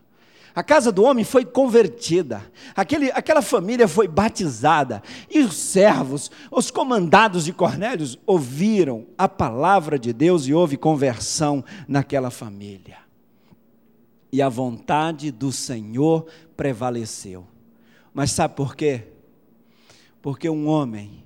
A 0.55 0.62
casa 0.62 0.93
do 0.93 1.03
homem 1.03 1.25
foi 1.25 1.47
convertida, 1.47 2.43
aquele, 2.77 3.11
aquela 3.12 3.41
família 3.41 3.88
foi 3.88 4.07
batizada, 4.07 5.03
e 5.31 5.41
os 5.41 5.57
servos, 5.57 6.31
os 6.51 6.71
comandados 6.71 7.47
de 7.47 7.55
Cornélios, 7.55 8.19
ouviram 8.27 9.07
a 9.17 9.27
palavra 9.27 9.99
de 9.99 10.12
Deus 10.12 10.47
e 10.47 10.53
houve 10.53 10.77
conversão 10.77 11.65
naquela 11.88 12.31
família. 12.31 12.99
E 14.31 14.43
a 14.43 14.49
vontade 14.49 15.31
do 15.31 15.51
Senhor 15.51 16.27
prevaleceu. 16.55 17.47
Mas 18.12 18.31
sabe 18.33 18.55
por 18.55 18.77
quê? 18.77 19.09
Porque 20.21 20.51
um 20.51 20.69
homem, 20.69 21.25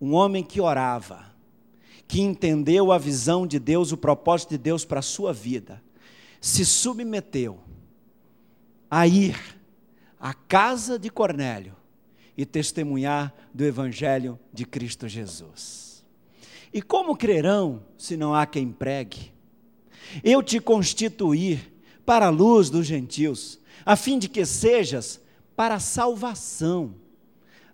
um 0.00 0.14
homem 0.14 0.42
que 0.42 0.62
orava, 0.62 1.26
que 2.08 2.22
entendeu 2.22 2.90
a 2.90 2.96
visão 2.96 3.46
de 3.46 3.58
Deus, 3.58 3.92
o 3.92 3.98
propósito 3.98 4.50
de 4.50 4.58
Deus 4.58 4.82
para 4.82 5.00
a 5.00 5.02
sua 5.02 5.32
vida, 5.32 5.82
se 6.40 6.64
submeteu 6.64 7.60
a 8.94 9.06
ir 9.06 9.58
à 10.20 10.34
casa 10.34 10.98
de 10.98 11.08
Cornélio 11.08 11.74
e 12.36 12.44
testemunhar 12.44 13.32
do 13.54 13.64
Evangelho 13.64 14.38
de 14.52 14.66
Cristo 14.66 15.08
Jesus. 15.08 16.04
E 16.74 16.82
como 16.82 17.16
crerão 17.16 17.82
se 17.96 18.18
não 18.18 18.34
há 18.34 18.44
quem 18.44 18.70
pregue? 18.70 19.32
Eu 20.22 20.42
te 20.42 20.60
constituir 20.60 21.72
para 22.04 22.26
a 22.26 22.30
luz 22.30 22.68
dos 22.68 22.86
gentios, 22.86 23.58
a 23.82 23.96
fim 23.96 24.18
de 24.18 24.28
que 24.28 24.44
sejas 24.44 25.18
para 25.56 25.76
a 25.76 25.80
salvação 25.80 26.94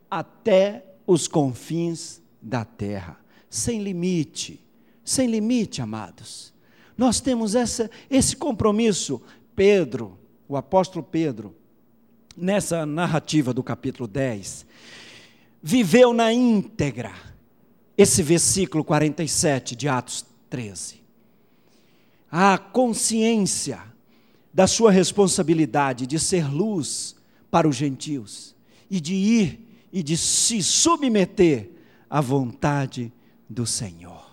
até 0.08 0.84
os 1.04 1.26
confins 1.26 2.22
da 2.40 2.64
terra, 2.64 3.18
sem 3.50 3.82
limite, 3.82 4.64
sem 5.04 5.26
limite, 5.26 5.82
amados. 5.82 6.54
Nós 6.96 7.20
temos 7.20 7.56
essa, 7.56 7.90
esse 8.08 8.36
compromisso. 8.36 9.20
Pedro, 9.56 10.17
o 10.48 10.56
apóstolo 10.56 11.04
Pedro, 11.04 11.54
nessa 12.36 12.86
narrativa 12.86 13.52
do 13.52 13.62
capítulo 13.62 14.08
10, 14.08 14.64
viveu 15.62 16.12
na 16.14 16.32
íntegra 16.32 17.12
esse 17.96 18.22
versículo 18.22 18.82
47 18.82 19.76
de 19.76 19.88
Atos 19.88 20.24
13. 20.48 21.02
A 22.30 22.56
consciência 22.56 23.82
da 24.54 24.66
sua 24.66 24.90
responsabilidade 24.90 26.06
de 26.06 26.18
ser 26.18 26.48
luz 26.50 27.14
para 27.50 27.68
os 27.68 27.76
gentios 27.76 28.56
e 28.90 29.00
de 29.00 29.14
ir 29.14 29.68
e 29.92 30.02
de 30.02 30.16
se 30.16 30.62
submeter 30.62 31.70
à 32.08 32.20
vontade 32.20 33.12
do 33.48 33.66
Senhor. 33.66 34.26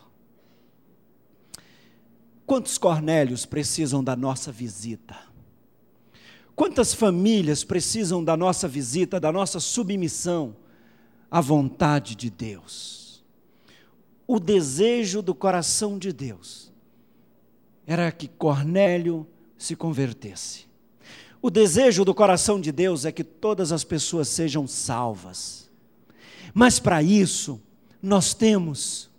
Quantos 2.45 2.78
Cornélios 2.78 3.45
precisam 3.45 4.04
da 4.04 4.15
nossa 4.15 4.51
visita? 4.51 5.35
Quantas 6.55 6.93
famílias 6.93 7.63
precisam 7.63 8.23
da 8.23 8.37
nossa 8.37 8.67
visita, 8.67 9.19
da 9.19 9.31
nossa 9.31 9.59
submissão 9.59 10.55
à 11.29 11.41
vontade 11.41 12.15
de 12.15 12.29
Deus? 12.29 13.23
O 14.25 14.39
desejo 14.39 15.21
do 15.21 15.35
coração 15.35 15.99
de 15.99 16.13
Deus 16.13 16.71
era 17.85 18.11
que 18.11 18.27
Cornélio 18.27 19.27
se 19.57 19.75
convertesse. 19.75 20.65
O 21.41 21.51
desejo 21.51 22.03
do 22.03 22.15
coração 22.15 22.59
de 22.59 22.71
Deus 22.71 23.05
é 23.05 23.11
que 23.11 23.23
todas 23.23 23.71
as 23.71 23.83
pessoas 23.83 24.27
sejam 24.29 24.65
salvas. 24.65 25.69
Mas 26.53 26.79
para 26.79 27.03
isso, 27.03 27.61
nós 28.01 28.33
temos 28.33 29.09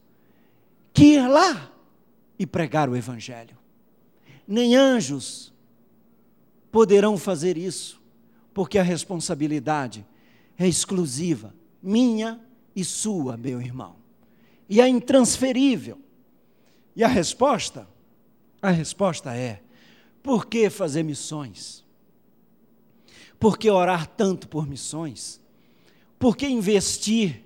que 0.93 1.15
ir 1.15 1.29
lá 1.29 1.71
e 2.39 2.47
pregar 2.47 2.89
o 2.89 2.97
Evangelho. 2.97 3.57
Nem 4.49 4.75
anjos, 4.75 5.53
poderão 6.77 7.17
fazer 7.17 7.57
isso, 7.57 7.99
porque 8.53 8.79
a 8.79 8.83
responsabilidade 8.83 10.07
é 10.59 10.69
exclusiva, 10.69 11.55
minha 11.83 12.39
e 12.75 12.85
sua, 12.85 13.35
meu 13.35 13.63
irmão, 13.63 13.97
e 14.69 14.79
é 14.79 14.87
intransferível. 14.87 15.99
E 16.95 17.03
a 17.03 17.09
resposta? 17.09 17.89
A 18.61 18.69
resposta 18.69 19.35
é: 19.35 19.63
por 20.23 20.45
que 20.45 20.69
fazer 20.69 21.03
missões? 21.03 21.83
Por 23.41 23.57
que 23.57 23.71
orar 23.71 24.07
tanto 24.07 24.47
por 24.47 24.67
missões? 24.67 25.41
Por 26.19 26.37
que 26.37 26.47
investir? 26.47 27.43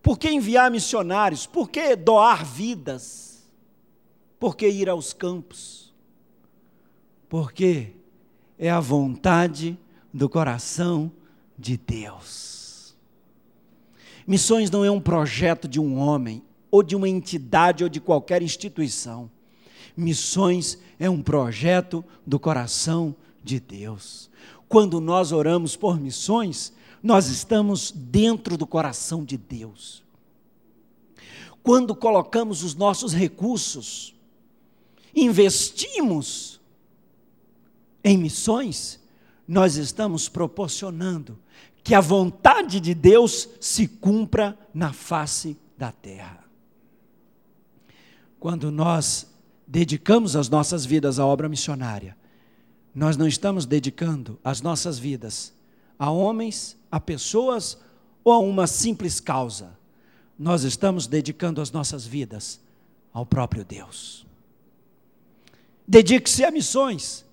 Por 0.00 0.16
que 0.16 0.30
enviar 0.30 0.70
missionários? 0.70 1.44
Por 1.44 1.68
que 1.68 1.96
doar 1.96 2.44
vidas? 2.44 3.50
Por 4.38 4.54
que 4.54 4.68
ir 4.68 4.88
aos 4.88 5.12
campos? 5.12 5.92
Por 7.28 7.52
que 7.52 8.03
é 8.66 8.70
a 8.70 8.80
vontade 8.80 9.78
do 10.10 10.26
coração 10.26 11.12
de 11.58 11.76
Deus. 11.76 12.96
Missões 14.26 14.70
não 14.70 14.82
é 14.82 14.90
um 14.90 15.02
projeto 15.02 15.68
de 15.68 15.78
um 15.78 15.98
homem, 15.98 16.42
ou 16.70 16.82
de 16.82 16.96
uma 16.96 17.06
entidade, 17.06 17.84
ou 17.84 17.90
de 17.90 18.00
qualquer 18.00 18.40
instituição. 18.40 19.30
Missões 19.94 20.78
é 20.98 21.10
um 21.10 21.20
projeto 21.20 22.02
do 22.26 22.40
coração 22.40 23.14
de 23.42 23.60
Deus. 23.60 24.30
Quando 24.66 24.98
nós 24.98 25.30
oramos 25.30 25.76
por 25.76 26.00
missões, 26.00 26.72
nós 27.02 27.28
estamos 27.28 27.90
dentro 27.94 28.56
do 28.56 28.66
coração 28.66 29.22
de 29.22 29.36
Deus. 29.36 30.02
Quando 31.62 31.94
colocamos 31.94 32.62
os 32.62 32.74
nossos 32.74 33.12
recursos, 33.12 34.14
investimos 35.14 36.54
em 38.04 38.18
missões, 38.18 39.00
nós 39.48 39.76
estamos 39.76 40.28
proporcionando 40.28 41.38
que 41.82 41.94
a 41.94 42.00
vontade 42.00 42.78
de 42.78 42.94
Deus 42.94 43.48
se 43.60 43.88
cumpra 43.88 44.58
na 44.72 44.92
face 44.92 45.56
da 45.76 45.90
terra. 45.90 46.44
Quando 48.38 48.70
nós 48.70 49.26
dedicamos 49.66 50.36
as 50.36 50.50
nossas 50.50 50.84
vidas 50.84 51.18
à 51.18 51.26
obra 51.26 51.48
missionária, 51.48 52.16
nós 52.94 53.16
não 53.16 53.26
estamos 53.26 53.64
dedicando 53.64 54.38
as 54.44 54.60
nossas 54.60 54.98
vidas 54.98 55.52
a 55.98 56.10
homens, 56.10 56.76
a 56.90 57.00
pessoas 57.00 57.78
ou 58.22 58.32
a 58.32 58.38
uma 58.38 58.66
simples 58.66 59.20
causa. 59.20 59.76
Nós 60.38 60.62
estamos 60.62 61.06
dedicando 61.06 61.60
as 61.60 61.70
nossas 61.70 62.06
vidas 62.06 62.60
ao 63.12 63.24
próprio 63.24 63.64
Deus. 63.64 64.26
Dedique-se 65.86 66.44
a 66.44 66.50
missões 66.50 67.23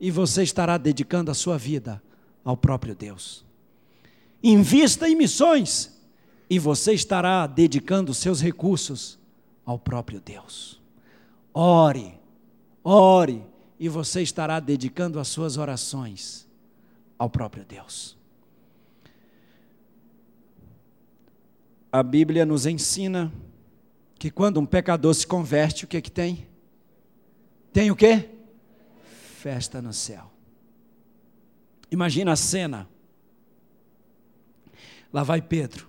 e 0.00 0.10
você 0.10 0.42
estará 0.42 0.78
dedicando 0.78 1.30
a 1.30 1.34
sua 1.34 1.58
vida 1.58 2.02
ao 2.44 2.56
próprio 2.56 2.94
Deus. 2.94 3.44
Invista 4.42 5.08
em 5.08 5.16
missões 5.16 5.98
e 6.48 6.58
você 6.58 6.92
estará 6.92 7.46
dedicando 7.46 8.14
seus 8.14 8.40
recursos 8.40 9.18
ao 9.66 9.78
próprio 9.78 10.20
Deus. 10.20 10.80
Ore, 11.52 12.14
ore 12.82 13.42
e 13.78 13.88
você 13.88 14.22
estará 14.22 14.60
dedicando 14.60 15.18
as 15.18 15.28
suas 15.28 15.56
orações 15.56 16.46
ao 17.18 17.28
próprio 17.28 17.64
Deus. 17.64 18.16
A 21.90 22.02
Bíblia 22.02 22.46
nos 22.46 22.66
ensina 22.66 23.32
que 24.18 24.30
quando 24.30 24.60
um 24.60 24.66
pecador 24.66 25.14
se 25.14 25.26
converte, 25.26 25.84
o 25.84 25.88
que 25.88 25.96
é 25.96 26.00
que 26.00 26.10
tem? 26.10 26.46
Tem 27.72 27.90
o 27.90 27.96
quê? 27.96 28.37
Festa 29.38 29.80
no 29.80 29.92
céu. 29.92 30.30
Imagina 31.90 32.32
a 32.32 32.36
cena. 32.36 32.88
Lá 35.12 35.22
vai 35.22 35.40
Pedro. 35.40 35.88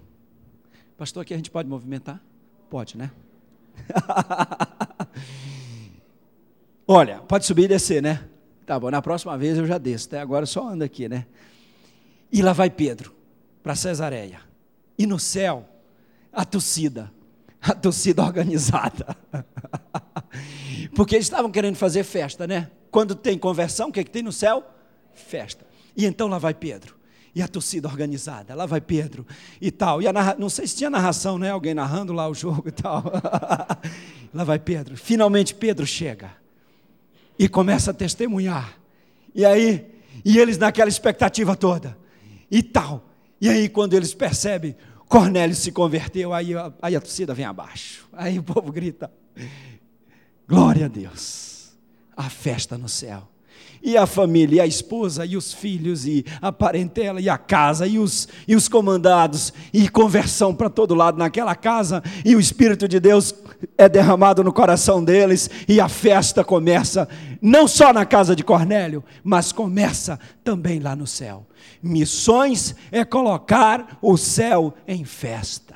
Pastor, 0.95 1.23
aqui 1.23 1.33
a 1.33 1.37
gente 1.37 1.49
pode 1.49 1.67
movimentar? 1.67 2.21
Pode, 2.69 2.95
né? 2.95 3.11
Olha, 6.87 7.19
pode 7.19 7.45
subir 7.45 7.63
e 7.63 7.67
descer, 7.67 8.01
né? 8.01 8.29
Tá 8.65 8.79
bom, 8.79 8.91
na 8.91 9.01
próxima 9.01 9.35
vez 9.37 9.57
eu 9.57 9.65
já 9.65 9.77
desço, 9.77 10.07
até 10.07 10.19
agora 10.19 10.45
só 10.45 10.69
anda 10.69 10.85
aqui, 10.85 11.09
né? 11.09 11.25
E 12.31 12.41
lá 12.41 12.53
vai 12.53 12.69
Pedro, 12.69 13.15
para 13.63 13.75
Cesareia. 13.75 14.41
E 14.97 15.07
no 15.07 15.17
céu, 15.17 15.67
a 16.31 16.45
torcida, 16.45 17.11
a 17.61 17.73
torcida 17.73 18.21
organizada. 18.23 19.15
Porque 20.95 21.15
eles 21.15 21.25
estavam 21.25 21.51
querendo 21.51 21.75
fazer 21.75 22.03
festa, 22.03 22.47
né? 22.47 22.69
Quando 22.91 23.15
tem 23.15 23.37
conversão, 23.37 23.89
o 23.89 23.91
que, 23.91 23.99
é 23.99 24.03
que 24.03 24.11
tem 24.11 24.23
no 24.23 24.31
céu? 24.31 24.63
Festa. 25.13 25.65
E 25.95 26.05
então 26.05 26.27
lá 26.27 26.37
vai 26.37 26.53
Pedro. 26.53 26.97
E 27.35 27.41
a 27.41 27.47
torcida 27.47 27.87
organizada, 27.87 28.55
lá 28.55 28.65
vai 28.65 28.81
Pedro 28.81 29.25
e 29.61 29.71
tal. 29.71 30.01
E 30.01 30.07
a 30.07 30.13
narra... 30.13 30.35
não 30.39 30.49
sei 30.49 30.65
se 30.65 30.75
tinha 30.75 30.89
narração, 30.89 31.37
né? 31.37 31.51
Alguém 31.51 31.73
narrando 31.73 32.11
lá 32.11 32.27
o 32.27 32.33
jogo 32.33 32.67
e 32.67 32.71
tal. 32.71 33.03
lá 34.33 34.43
vai 34.43 34.57
Pedro. 34.57 34.97
Finalmente 34.97 35.53
Pedro 35.53 35.85
chega 35.85 36.31
e 37.37 37.47
começa 37.47 37.91
a 37.91 37.93
testemunhar. 37.93 38.77
E 39.33 39.45
aí, 39.45 39.85
e 40.25 40.37
eles 40.37 40.57
naquela 40.57 40.89
expectativa 40.89 41.55
toda 41.55 41.97
e 42.49 42.63
tal. 42.63 43.05
E 43.39 43.47
aí, 43.47 43.69
quando 43.69 43.93
eles 43.93 44.13
percebem, 44.13 44.75
Cornélio 45.09 45.55
se 45.55 45.71
converteu, 45.71 46.33
aí, 46.33 46.51
aí 46.81 46.95
a 46.95 47.01
torcida 47.01 47.33
vem 47.33 47.43
abaixo. 47.43 48.07
Aí 48.13 48.39
o 48.39 48.43
povo 48.43 48.71
grita: 48.71 49.11
Glória 50.47 50.85
a 50.85 50.87
Deus. 50.87 51.77
A 52.15 52.29
festa 52.29 52.77
no 52.77 52.87
céu 52.87 53.27
e 53.81 53.97
a 53.97 54.05
família, 54.05 54.57
e 54.57 54.59
a 54.61 54.67
esposa, 54.67 55.25
e 55.25 55.35
os 55.37 55.53
filhos, 55.53 56.05
e 56.05 56.25
a 56.41 56.51
parentela, 56.51 57.21
e 57.21 57.29
a 57.29 57.37
casa, 57.37 57.87
e 57.87 57.97
os, 57.97 58.27
e 58.47 58.55
os 58.55 58.67
comandados, 58.67 59.53
e 59.73 59.87
conversão 59.89 60.53
para 60.53 60.69
todo 60.69 60.95
lado 60.95 61.17
naquela 61.17 61.55
casa, 61.55 62.03
e 62.25 62.35
o 62.35 62.39
Espírito 62.39 62.87
de 62.87 62.99
Deus 62.99 63.33
é 63.77 63.87
derramado 63.87 64.43
no 64.43 64.53
coração 64.53 65.03
deles, 65.03 65.49
e 65.67 65.79
a 65.79 65.89
festa 65.89 66.43
começa, 66.43 67.07
não 67.41 67.67
só 67.67 67.93
na 67.93 68.05
casa 68.05 68.35
de 68.35 68.43
Cornélio, 68.43 69.03
mas 69.23 69.51
começa 69.51 70.19
também 70.43 70.79
lá 70.79 70.95
no 70.95 71.07
céu. 71.07 71.47
Missões 71.81 72.75
é 72.91 73.05
colocar 73.05 73.97
o 74.01 74.17
céu 74.17 74.73
em 74.87 75.05
festa. 75.05 75.75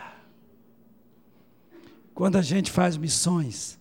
Quando 2.13 2.37
a 2.37 2.41
gente 2.41 2.69
faz 2.69 2.95
missões, 2.95 3.79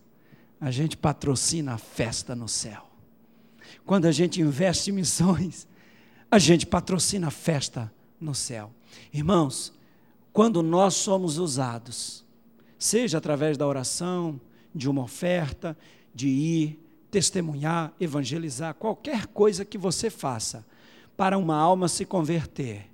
a 0.59 0.71
gente 0.71 0.97
patrocina 0.97 1.73
a 1.73 1.77
festa 1.77 2.35
no 2.35 2.47
céu. 2.47 2.92
Quando 3.85 4.05
a 4.05 4.11
gente 4.11 4.41
investe 4.41 4.89
em 4.89 4.93
missões, 4.93 5.67
a 6.31 6.39
gente 6.39 6.65
patrocina 6.65 7.27
a 7.27 7.31
festa 7.31 7.91
no 8.19 8.33
céu. 8.33 8.71
Irmãos, 9.11 9.73
quando 10.31 10.63
nós 10.63 10.95
somos 10.95 11.37
usados, 11.37 12.23
seja 12.77 13.17
através 13.17 13.57
da 13.57 13.67
oração, 13.67 14.39
de 14.73 14.89
uma 14.89 15.03
oferta, 15.03 15.77
de 16.13 16.27
ir, 16.27 16.79
testemunhar, 17.11 17.93
evangelizar, 17.99 18.73
qualquer 18.73 19.27
coisa 19.27 19.63
que 19.63 19.77
você 19.77 20.09
faça 20.09 20.65
para 21.15 21.37
uma 21.37 21.55
alma 21.55 21.87
se 21.87 22.05
converter, 22.05 22.89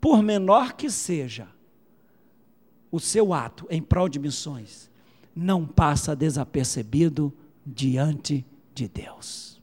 por 0.00 0.22
menor 0.22 0.74
que 0.74 0.88
seja 0.88 1.48
o 2.90 3.00
seu 3.00 3.32
ato 3.32 3.66
em 3.68 3.82
prol 3.82 4.08
de 4.08 4.18
missões, 4.18 4.90
não 5.34 5.66
passa 5.66 6.14
desapercebido 6.14 7.32
diante 7.66 8.44
de 8.74 8.88
Deus. 8.88 9.60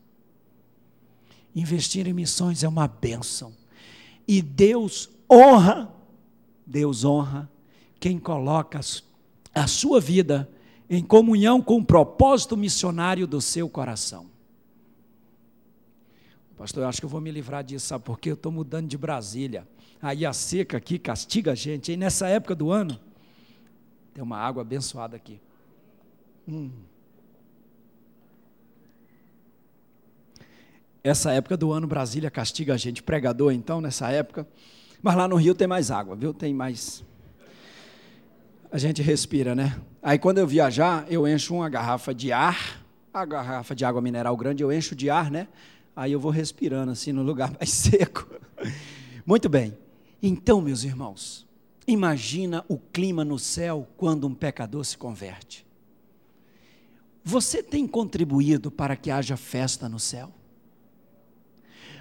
Investir 1.54 2.06
em 2.06 2.12
missões 2.12 2.62
é 2.62 2.68
uma 2.68 2.86
bênção. 2.86 3.52
E 4.26 4.40
Deus 4.40 5.10
honra, 5.30 5.92
Deus 6.66 7.04
honra 7.04 7.50
quem 7.98 8.18
coloca 8.18 8.80
a 9.54 9.66
sua 9.66 10.00
vida 10.00 10.48
em 10.88 11.02
comunhão 11.02 11.60
com 11.60 11.78
o 11.78 11.84
propósito 11.84 12.56
missionário 12.56 13.26
do 13.26 13.40
seu 13.40 13.68
coração. 13.68 14.26
Pastor, 16.56 16.82
eu 16.82 16.88
acho 16.88 17.00
que 17.00 17.04
eu 17.04 17.10
vou 17.10 17.20
me 17.20 17.30
livrar 17.30 17.62
disso, 17.62 17.86
sabe 17.86 18.04
por 18.04 18.18
quê? 18.18 18.30
Eu 18.30 18.34
estou 18.34 18.50
mudando 18.50 18.88
de 18.88 18.98
Brasília. 18.98 19.66
Aí 20.00 20.24
a 20.24 20.32
seca 20.32 20.76
aqui 20.76 20.98
castiga 20.98 21.52
a 21.52 21.54
gente. 21.54 21.92
E 21.92 21.96
nessa 21.96 22.28
época 22.28 22.54
do 22.54 22.70
ano, 22.70 22.98
tem 24.12 24.22
uma 24.22 24.38
água 24.38 24.62
abençoada 24.62 25.16
aqui. 25.16 25.40
Hum. 26.48 26.70
Essa 31.08 31.32
época 31.32 31.56
do 31.56 31.72
ano, 31.72 31.86
Brasília 31.86 32.30
castiga 32.30 32.74
a 32.74 32.76
gente, 32.76 33.02
pregador 33.02 33.50
então, 33.50 33.80
nessa 33.80 34.10
época. 34.10 34.46
Mas 35.00 35.16
lá 35.16 35.26
no 35.26 35.36
Rio 35.36 35.54
tem 35.54 35.66
mais 35.66 35.90
água, 35.90 36.14
viu? 36.14 36.34
Tem 36.34 36.52
mais. 36.52 37.02
A 38.70 38.76
gente 38.76 39.00
respira, 39.00 39.54
né? 39.54 39.80
Aí 40.02 40.18
quando 40.18 40.36
eu 40.36 40.46
viajar, 40.46 41.06
eu 41.08 41.26
encho 41.26 41.54
uma 41.54 41.68
garrafa 41.70 42.14
de 42.14 42.30
ar, 42.30 42.84
a 43.10 43.24
garrafa 43.24 43.74
de 43.74 43.86
água 43.86 44.02
mineral 44.02 44.36
grande, 44.36 44.62
eu 44.62 44.70
encho 44.70 44.94
de 44.94 45.08
ar, 45.08 45.30
né? 45.30 45.48
Aí 45.96 46.12
eu 46.12 46.20
vou 46.20 46.30
respirando 46.30 46.92
assim 46.92 47.10
no 47.10 47.22
lugar 47.22 47.50
mais 47.58 47.70
seco. 47.70 48.28
Muito 49.24 49.48
bem. 49.48 49.78
Então, 50.22 50.60
meus 50.60 50.84
irmãos, 50.84 51.46
imagina 51.86 52.66
o 52.68 52.76
clima 52.76 53.24
no 53.24 53.38
céu 53.38 53.88
quando 53.96 54.26
um 54.26 54.34
pecador 54.34 54.84
se 54.84 54.98
converte. 54.98 55.66
Você 57.24 57.62
tem 57.62 57.86
contribuído 57.86 58.70
para 58.70 58.94
que 58.94 59.10
haja 59.10 59.38
festa 59.38 59.88
no 59.88 59.98
céu? 59.98 60.34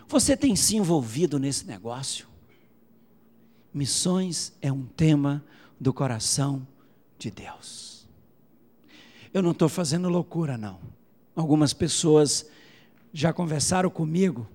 Você 0.07 0.37
tem 0.37 0.55
se 0.55 0.77
envolvido 0.77 1.37
nesse 1.37 1.65
negócio? 1.65 2.27
Missões 3.73 4.53
é 4.61 4.71
um 4.71 4.85
tema 4.85 5.43
do 5.79 5.93
coração 5.93 6.65
de 7.19 7.29
Deus. 7.29 8.07
Eu 9.33 9.41
não 9.43 9.51
estou 9.51 9.67
fazendo 9.67 10.07
loucura, 10.07 10.57
não. 10.57 10.79
Algumas 11.35 11.73
pessoas 11.73 12.49
já 13.11 13.33
conversaram 13.33 13.89
comigo 13.89 14.47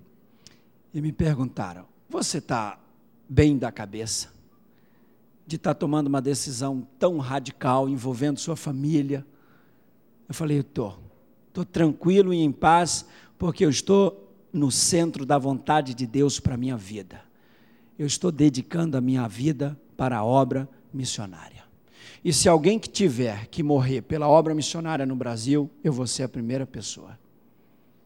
e 0.91 0.99
me 0.99 1.11
perguntaram: 1.11 1.85
Você 2.09 2.39
está 2.39 2.79
bem 3.29 3.57
da 3.57 3.71
cabeça 3.71 4.33
de 5.45 5.57
estar 5.57 5.75
tá 5.75 5.79
tomando 5.79 6.07
uma 6.07 6.21
decisão 6.21 6.87
tão 6.97 7.19
radical 7.19 7.87
envolvendo 7.87 8.39
sua 8.39 8.55
família? 8.55 9.25
Eu 10.27 10.33
falei: 10.33 10.59
Estou. 10.59 10.99
Estou 11.47 11.63
tranquilo 11.63 12.33
e 12.33 12.39
em 12.39 12.51
paz, 12.51 13.05
porque 13.37 13.63
eu 13.63 13.69
estou 13.69 14.22
no 14.53 14.69
centro 14.69 15.25
da 15.25 15.39
vontade 15.39 15.95
de 15.95 16.05
Deus 16.05 16.39
para 16.39 16.53
a 16.53 16.57
minha 16.57 16.77
vida. 16.77 17.21
Eu 17.97 18.05
estou 18.05 18.31
dedicando 18.31 18.95
a 18.95 19.01
minha 19.01 19.27
vida 19.27 19.77
para 19.97 20.17
a 20.17 20.23
obra 20.23 20.69
missionária. 20.93 21.63
E 22.23 22.31
se 22.31 22.47
alguém 22.47 22.77
que 22.77 22.87
tiver 22.87 23.47
que 23.47 23.63
morrer 23.63 24.03
pela 24.03 24.29
obra 24.29 24.53
missionária 24.53 25.05
no 25.05 25.15
Brasil, 25.15 25.69
eu 25.83 25.91
vou 25.91 26.05
ser 26.05 26.23
a 26.23 26.29
primeira 26.29 26.67
pessoa 26.67 27.19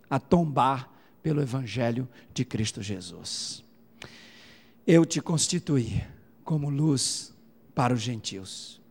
a 0.10 0.20
tombar 0.20 0.90
pelo 1.22 1.42
Evangelho 1.42 2.08
de 2.34 2.46
Cristo 2.46 2.82
Jesus. 2.82 3.64
Eu 4.86 5.06
te 5.06 5.22
constituí 5.22 6.02
como 6.46 6.70
luz 6.70 7.36
para 7.76 7.94
os 7.94 8.00
gentios. 8.00 8.82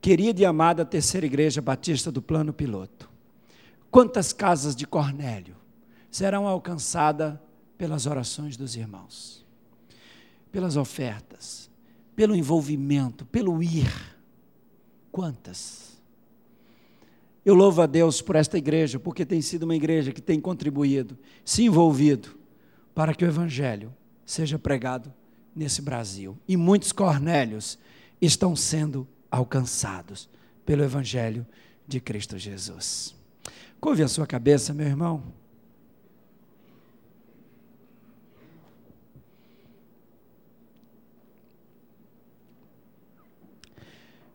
Querida 0.00 0.40
e 0.40 0.46
amada 0.46 0.84
Terceira 0.84 1.26
Igreja 1.26 1.60
Batista 1.60 2.10
do 2.10 2.22
Plano 2.22 2.54
Piloto, 2.54 3.10
quantas 3.90 4.32
casas 4.32 4.74
de 4.74 4.86
Cornélio 4.86 5.59
serão 6.10 6.46
alcançadas 6.46 7.38
pelas 7.78 8.06
orações 8.06 8.56
dos 8.56 8.76
irmãos, 8.76 9.44
pelas 10.52 10.76
ofertas, 10.76 11.70
pelo 12.14 12.34
envolvimento, 12.34 13.24
pelo 13.26 13.62
ir. 13.62 13.90
Quantas? 15.10 16.00
Eu 17.44 17.54
louvo 17.54 17.80
a 17.80 17.86
Deus 17.86 18.20
por 18.20 18.36
esta 18.36 18.58
igreja, 18.58 18.98
porque 18.98 19.24
tem 19.24 19.40
sido 19.40 19.62
uma 19.62 19.74
igreja 19.74 20.12
que 20.12 20.20
tem 20.20 20.40
contribuído, 20.40 21.16
se 21.44 21.64
envolvido, 21.64 22.38
para 22.94 23.14
que 23.14 23.24
o 23.24 23.28
Evangelho 23.28 23.94
seja 24.26 24.58
pregado 24.58 25.12
nesse 25.56 25.80
Brasil. 25.80 26.38
E 26.46 26.56
muitos 26.56 26.92
Cornélios 26.92 27.78
estão 28.20 28.54
sendo 28.54 29.08
alcançados 29.30 30.28
pelo 30.66 30.84
Evangelho 30.84 31.46
de 31.88 31.98
Cristo 31.98 32.36
Jesus. 32.36 33.14
Curve 33.80 34.02
a 34.02 34.08
sua 34.08 34.26
cabeça, 34.26 34.74
meu 34.74 34.86
irmão. 34.86 35.39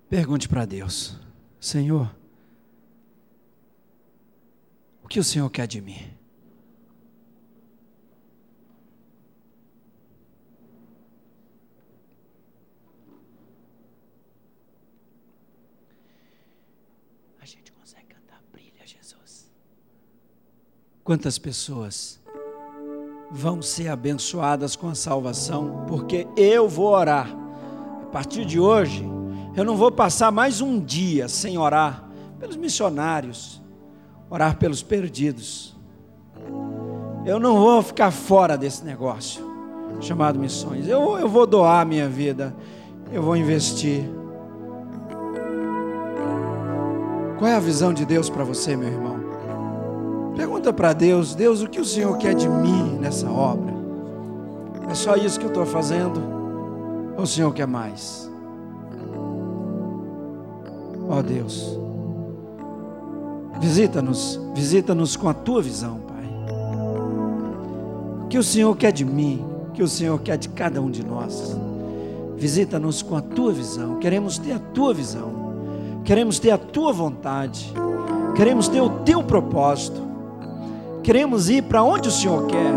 Pergunte 0.10 0.48
para 0.48 0.66
Deus: 0.66 1.18
Senhor, 1.60 2.16
o 5.04 5.08
que 5.08 5.20
o 5.20 5.24
Senhor 5.24 5.50
quer 5.50 5.68
de 5.68 5.82
mim? 5.82 6.14
A 17.40 17.46
gente 17.46 17.72
consegue 17.72 18.06
cantar 18.08 18.42
brilha, 18.52 18.86
Jesus. 18.86 19.52
Quantas 21.04 21.40
pessoas 21.40 22.22
vão 23.32 23.60
ser 23.62 23.88
abençoadas 23.88 24.76
com 24.76 24.88
a 24.88 24.96
salvação, 24.96 25.84
porque 25.88 26.28
eu 26.38 26.70
vou 26.70 26.94
orar. 26.94 27.28
A 28.04 28.06
partir 28.08 28.46
de 28.46 28.60
hoje, 28.60 29.04
eu 29.56 29.64
não 29.64 29.78
vou 29.78 29.92
passar 29.92 30.32
mais 30.32 30.60
um 30.60 30.80
dia 30.80 31.30
sem 31.30 31.58
orar 31.58 32.04
pelos 32.40 32.58
missionários, 32.58 33.62
orar 34.30 34.58
pelos 34.58 34.84
perdidos. 34.84 35.76
Eu 37.26 37.40
não 37.40 37.56
vou 37.56 37.82
ficar 37.82 38.12
fora 38.12 38.58
desse 38.58 38.84
negócio 38.84 39.44
chamado 40.02 40.38
missões. 40.38 40.88
Eu, 40.88 41.18
eu 41.18 41.30
vou 41.30 41.48
doar 41.48 41.82
a 41.82 41.86
minha 41.86 42.10
vida, 42.10 42.54
eu 43.12 43.22
vou 43.22 43.36
investir. 43.38 44.04
Qual 47.40 47.50
é 47.50 47.56
a 47.56 47.60
visão 47.60 47.94
de 47.94 48.06
Deus 48.06 48.30
para 48.30 48.44
você, 48.44 48.76
meu 48.76 48.90
irmão? 48.90 49.16
Pergunta 50.36 50.74
para 50.74 50.92
Deus: 50.92 51.34
Deus, 51.34 51.62
o 51.62 51.70
que 51.70 51.80
o 51.80 51.86
Senhor 51.86 52.18
quer 52.18 52.36
de 52.36 52.50
mim 52.50 52.98
nessa 53.00 53.30
obra? 53.30 53.74
É 54.90 54.94
só 54.94 55.16
isso 55.16 55.40
que 55.40 55.46
eu 55.46 55.50
estou 55.50 55.66
fazendo? 55.66 56.22
Ou 57.18 57.24
o 57.24 57.28
Senhor 57.28 57.54
quer 57.54 57.68
mais? 57.68 58.30
Ó 61.08 61.20
oh 61.20 61.24
Deus, 61.24 61.78
visita-nos, 63.60 64.40
visita-nos 64.54 65.16
com 65.16 65.30
a 65.30 65.34
tua 65.34 65.62
visão, 65.62 66.00
Pai. 66.00 66.26
O 68.24 68.28
que 68.28 68.38
o 68.38 68.44
Senhor 68.44 68.76
quer 68.76 68.92
de 68.92 69.06
mim, 69.06 69.46
o 69.70 69.72
que 69.72 69.84
o 69.84 69.88
Senhor 69.88 70.20
quer 70.20 70.38
de 70.38 70.50
cada 70.50 70.82
um 70.82 70.90
de 70.90 71.06
nós. 71.06 71.56
Visita-nos 72.38 73.02
com 73.02 73.16
a 73.16 73.22
tua 73.22 73.54
visão, 73.54 73.98
queremos 74.00 74.38
ter 74.38 74.54
a 74.54 74.60
tua 74.60 74.94
visão, 74.94 75.32
queremos 76.04 76.40
ter 76.40 76.52
a 76.52 76.58
tua 76.58 76.92
vontade, 76.92 77.72
queremos 78.36 78.68
ter 78.68 78.82
o 78.82 78.90
teu 78.90 79.24
propósito, 79.24 80.02
queremos 81.02 81.50
ir 81.50 81.64
para 81.64 81.84
onde 81.84 82.10
o 82.10 82.12
Senhor 82.12 82.46
quer, 82.48 82.74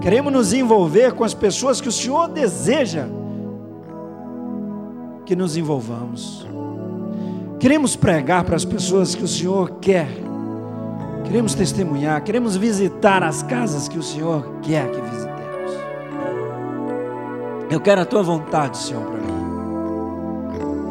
queremos 0.00 0.32
nos 0.32 0.52
envolver 0.52 1.12
com 1.12 1.24
as 1.24 1.34
pessoas 1.34 1.80
que 1.80 1.88
o 1.88 1.92
Senhor 1.92 2.28
deseja 2.28 3.06
que 5.24 5.36
nos 5.36 5.56
envolvamos. 5.56 6.46
Queremos 7.58 7.96
pregar 7.96 8.44
para 8.44 8.54
as 8.54 8.64
pessoas 8.64 9.16
que 9.16 9.24
o 9.24 9.28
Senhor 9.28 9.78
quer. 9.80 10.08
Queremos 11.24 11.54
testemunhar, 11.54 12.22
queremos 12.22 12.56
visitar 12.56 13.22
as 13.22 13.42
casas 13.42 13.88
que 13.88 13.98
o 13.98 14.02
Senhor 14.02 14.60
quer 14.62 14.88
que 14.88 15.00
visitemos. 15.00 15.72
Eu 17.68 17.80
quero 17.80 18.00
a 18.00 18.04
tua 18.04 18.22
vontade, 18.22 18.78
Senhor, 18.78 19.02
para 19.02 19.20
mim. 19.20 19.38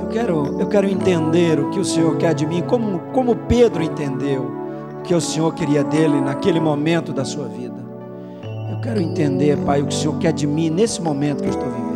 Eu 0.03 0.09
quero, 0.09 0.59
eu 0.59 0.67
quero 0.67 0.89
entender 0.89 1.57
o 1.57 1.69
que 1.69 1.79
o 1.79 1.85
Senhor 1.85 2.17
quer 2.17 2.33
de 2.33 2.45
mim, 2.45 2.61
como, 2.61 2.99
como 3.13 3.35
Pedro 3.35 3.81
entendeu 3.81 4.51
o 4.99 5.01
que 5.03 5.15
o 5.15 5.21
Senhor 5.21 5.53
queria 5.53 5.85
dele 5.85 6.19
naquele 6.19 6.59
momento 6.59 7.13
da 7.13 7.23
sua 7.23 7.47
vida. 7.47 7.77
Eu 8.71 8.81
quero 8.81 9.01
entender, 9.01 9.57
Pai, 9.59 9.81
o 9.81 9.87
que 9.87 9.95
o 9.95 9.97
Senhor 9.97 10.17
quer 10.19 10.33
de 10.33 10.45
mim 10.45 10.69
nesse 10.69 11.01
momento 11.01 11.41
que 11.41 11.47
eu 11.47 11.53
estou 11.53 11.69
vivendo. 11.69 11.87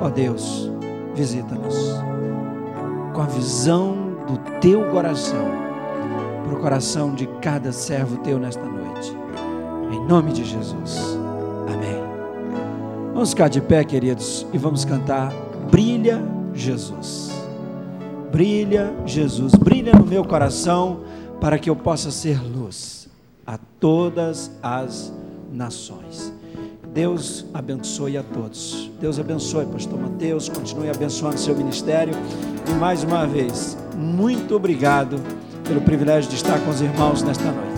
Ó 0.00 0.06
oh, 0.06 0.10
Deus, 0.10 0.72
visita-nos 1.14 2.09
com 3.12 3.22
a 3.22 3.26
visão 3.26 3.96
do 4.26 4.38
teu 4.60 4.84
coração 4.90 5.46
para 6.44 6.54
o 6.54 6.60
coração 6.60 7.14
de 7.14 7.26
cada 7.40 7.72
servo 7.72 8.18
teu 8.18 8.38
nesta 8.38 8.64
noite. 8.64 9.16
Em 9.92 10.04
nome 10.06 10.32
de 10.32 10.44
Jesus. 10.44 11.18
Amém. 11.72 12.02
Vamos 13.12 13.30
ficar 13.30 13.48
de 13.48 13.60
pé, 13.60 13.84
queridos, 13.84 14.46
e 14.52 14.58
vamos 14.58 14.84
cantar 14.84 15.32
Brilha 15.70 16.22
Jesus. 16.52 17.30
Brilha 18.32 18.92
Jesus, 19.04 19.54
brilha 19.54 19.92
no 19.92 20.06
meu 20.06 20.24
coração 20.24 21.00
para 21.40 21.58
que 21.58 21.68
eu 21.68 21.76
possa 21.76 22.10
ser 22.10 22.40
luz 22.42 23.08
a 23.46 23.58
todas 23.78 24.50
as 24.62 25.12
nações. 25.52 26.32
Deus 26.92 27.44
abençoe 27.54 28.16
a 28.16 28.22
todos. 28.22 28.90
Deus 29.00 29.18
abençoe, 29.18 29.64
Pastor 29.66 29.98
Mateus. 29.98 30.48
Continue 30.48 30.90
abençoando 30.90 31.38
seu 31.38 31.56
ministério. 31.56 32.14
E 32.68 32.72
mais 32.72 33.04
uma 33.04 33.26
vez, 33.26 33.78
muito 33.96 34.56
obrigado 34.56 35.20
pelo 35.66 35.80
privilégio 35.80 36.28
de 36.28 36.36
estar 36.36 36.58
com 36.60 36.70
os 36.70 36.80
irmãos 36.80 37.22
nesta 37.22 37.44
noite. 37.44 37.70